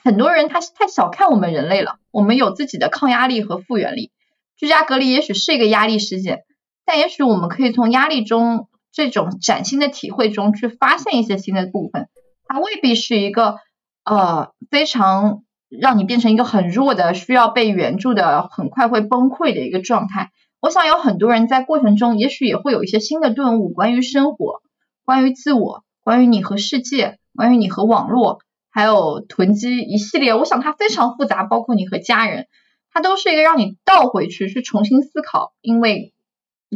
[0.03, 1.99] 很多人他太小看我们人类了。
[2.11, 4.11] 我们有自己的抗压力和复原力，
[4.57, 6.41] 居家隔离也许是一个压力事件，
[6.84, 12.09] 但也许我们可以从压力中这种崭新的体会中去发现一些新的部分。
[12.53, 13.57] 它未必是一个
[14.05, 15.43] 呃非常。
[15.81, 20.29] 让你变成一个很弱的、需要被援助的、很快会崩溃的一个状态。
[20.61, 24.61] 我想有很多人在过程中，也许也会有一些新的顿悟，关于生活、
[25.03, 28.37] 关于自我、关于你和世界、关于你和网络，
[28.69, 30.35] 还有囤积一系列。
[30.35, 32.45] 我想它非常复杂，包括你和家人，
[32.91, 35.53] 它都是一个让你倒回去去重新思考。
[35.61, 36.13] 因为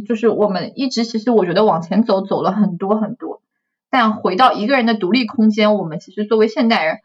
[0.08, 3.37] 就是我们一直其实我觉得往前走走了很多很多，
[3.90, 6.98] 但回到一个人的独立空间，我们其实作为现代人。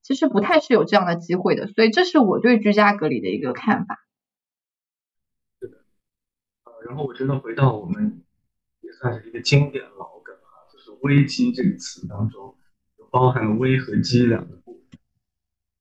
[0.00, 1.66] 其实不太是有这样的机会的。
[1.66, 3.98] 所以这是我对居家隔离的一个看法。
[5.60, 5.84] 是的，
[6.64, 8.22] 呃，然后我觉得回到我们
[8.80, 12.56] 也算是一个经典老梗啊，就是“危机”这个词当中，
[13.10, 14.98] 包含“危”和“机”两个部分。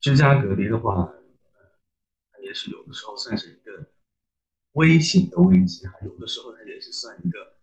[0.01, 3.87] 居家隔离的话，呃，也是有的时候算是一个
[4.73, 7.55] 微型的危机，哈，有的时候它也是算一个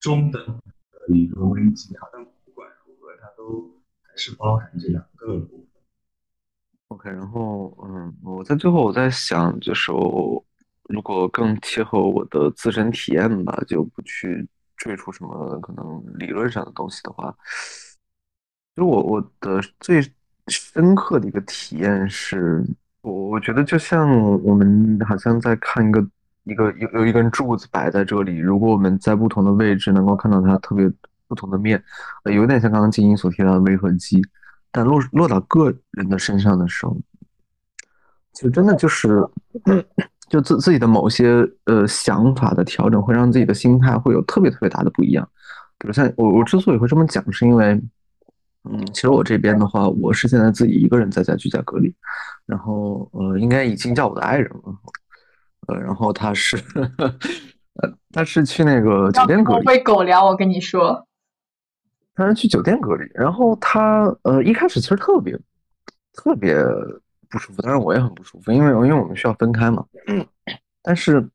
[0.00, 0.60] 中等
[1.08, 2.08] 的一个危机，哈。
[2.12, 3.70] 但不管如何，它都
[4.02, 5.66] 还是包含这两个部分。
[6.88, 9.90] OK，然后嗯，我在最后我在想，就是
[10.84, 14.46] 如果更贴合我的自身体验吧，就不去
[14.76, 17.34] 赘述什么可能理论上的东西的话，
[18.74, 20.02] 其实我我的最
[20.48, 22.62] 深刻的一个体验是，
[23.00, 24.06] 我我觉得就像
[24.42, 26.06] 我们好像在看一个
[26.44, 30.90] 一个有有一根柱子摆在这里，如果我们在不同的位置能够看到它特别
[31.26, 31.82] 不同的面，
[32.24, 34.22] 呃，有点像刚刚静音所提到的微和机。
[34.70, 36.96] 但落落到个人的身上的时候，
[38.32, 39.24] 就真的就是，
[40.28, 45.28] 就自自己的某些呃想法的调整，会让自己的心态会有特别特别大的不一样。
[45.78, 47.80] 比如像我我之所以会这么讲，是因为，
[48.64, 51.94] 嗯，其实我这边的话，我是现在自己一个人在家居家隔离，
[52.44, 54.74] 然后呃，应该已经叫我的爱人了，
[55.68, 56.56] 呃，然后他是，
[57.76, 61.06] 呃，他是去那个酒店隔离，会狗粮，我跟你说。
[62.14, 65.36] 他是去酒店隔离，然后他呃一开始其实特别
[66.12, 66.54] 特别
[67.28, 69.84] 不舒服，当然我也很不舒服，因为因为我们需要分开嘛。
[70.80, 71.28] 但是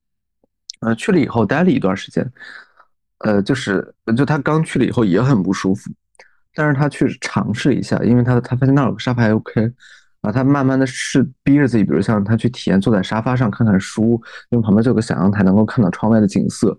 [0.80, 2.32] 呃去了以后待了一段时间，
[3.17, 5.91] 呃就是就他刚去了以后也很不舒服，
[6.53, 9.69] 但是他去尝试一下，因为他他发现那儿有个沙发还 OK
[10.32, 16.77] 他慢慢的是逼着自己，比如像他去体验坐在沙发上看看书，因为旁边就有个小阳台，能够看到窗外的景色。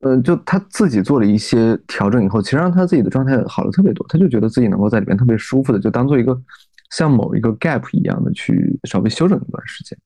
[0.00, 4.06] 嗯，就他自己做了一些调整以后，其实让他自己的状态好了特别多。
[4.08, 6.38] 他就觉得自己能够在里面特别舒服的，就当做一个
[6.90, 9.98] 像某一个 gap 一样的去稍微休整一段时间。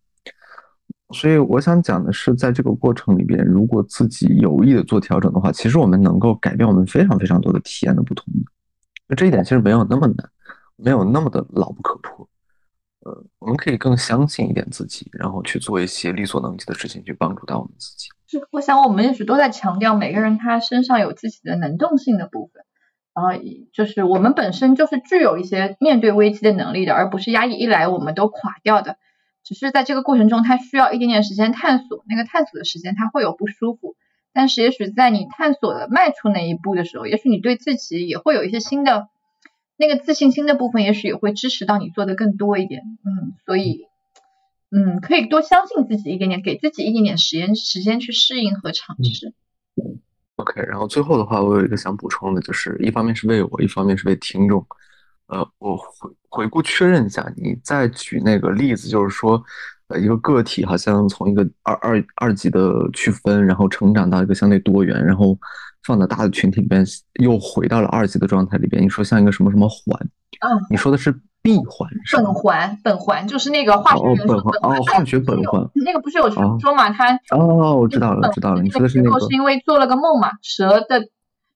[1.14, 8.26] 所以我想讲的是，在这个过程里边，如果自己有意的做调整的话，其实我们能够改变我们非常非常多的体验的不同。
[9.08, 10.16] 那这一点其实没有那么难，
[10.78, 12.28] 没有那么的牢不可破。
[13.00, 18.08] 呃，我们可以更相信一点自己，然后去做一些力所能及的事情，去帮助到我们自己。
[18.26, 22.64] 是，我想我们一直都在强调，每个人他身上有自己的能动性的部分，
[23.14, 28.96] 然后就是我们本身就是具有一些面对危机的能力的，而不是压抑一来我们都垮掉的。
[29.44, 33.94] 只是在这个过程中，他需要一点点时间探索，那个探索的时间他会有不舒服，
[34.34, 39.08] 但是也许在你探索的迈出那一步的时候，也许你对自己也会有一些新的
[39.78, 42.82] 那个自信心的部分，也许也会支持到你做的更多一点。
[42.82, 43.86] 嗯，所以。
[44.70, 49.32] 嗯，可以多相信自己一点点，给自己一点点时间时间去适应和尝试。
[50.36, 54.62] OK，然后最后的话，我有一个想补充的，就是一方面是为我，一方面是为听众。
[55.28, 59.42] 呃，我回回顾确认一下，你再举那个例子，就是说，
[59.96, 65.38] 一个个体好像从一个二二二级的区分，然后成长到一个相对多元，然后
[65.84, 66.84] 放到大的群体里边，
[67.20, 68.82] 又回到了二级的状态里边。
[68.82, 69.98] 你说像一个什么什么环？
[70.40, 71.14] 嗯，你说的是？
[71.40, 76.90] 闭环，本环，本环就是那个化学元素苯环，哦，化学本环，那个不是有传说嘛？
[76.90, 78.60] 它哦，我知道了，知道了。
[78.60, 80.32] 你说的是那个，是因为做了个梦嘛？
[80.42, 81.08] 蛇的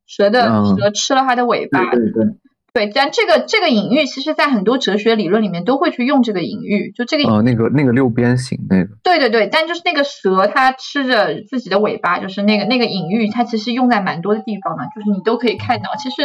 [0.06, 2.24] 蛇的蛇吃了它的尾巴，对对
[2.72, 2.90] 对。
[2.94, 9.46] 但这个这个隐喻，其实在很多哲学理论里面都会去用这个隐喻，就这个哦，那个那个六边形那个，对对对。
[9.46, 15.94] 但就是那个蛇，它吃着自己的尾巴，就是那个那个隐喻，它其实用在蛮多的地方的，就是你都可以看到。
[15.96, 16.22] 其实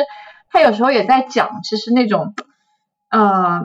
[0.50, 2.34] 它有时候也在讲，其实那种。
[3.10, 3.62] 呃，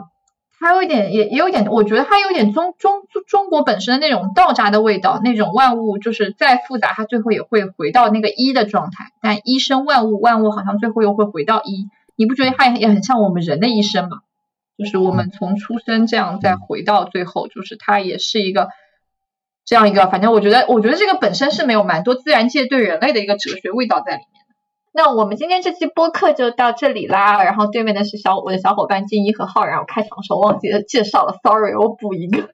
[0.57, 9.11] 它有一点，也也有一点，我觉得它有点中中中国本身的那种道家的味道，那种万物就是再复杂，它最后也会回到那个一的状态。
[9.21, 14.17] 但一生万物，万物好像最后又会回到一，你不觉得它也很像我们人的一生吗？
[14.77, 18.69] 就是我们从出生这样再回到最后，就是它也是一个
[19.65, 24.27] 这样一个，反正我觉得，我觉得这个本身是没有蛮多自然界对人类的一个哲学味道在里面。
[24.91, 27.43] 那我们今天这期播客就到这里啦。
[27.43, 29.79] 然后对面的是小我的小伙伴静一和浩然。
[29.79, 32.49] 我开场的时候忘记介绍了，sorry，我补一个。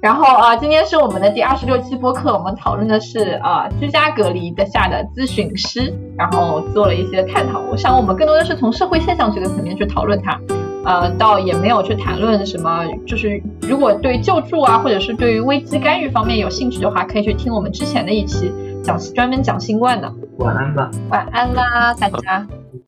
[0.00, 7.60] 然后啊，今天是我们的第二十六期播客，我们讨论的是啊居家隔离的下的咨询师，然后做了一些探讨。
[7.70, 10.38] 我想我们更多的是从社会现象这个层面去讨论它，
[10.84, 12.84] 呃，倒也没有去谈论什么。
[13.06, 18.52] 就是如果对救助啊，或者是对于危机干预方面有兴趣的话，可以去听我们之前的一期。
[18.84, 22.46] 讲专门讲新冠的，晚安吧，晚安啦，大家。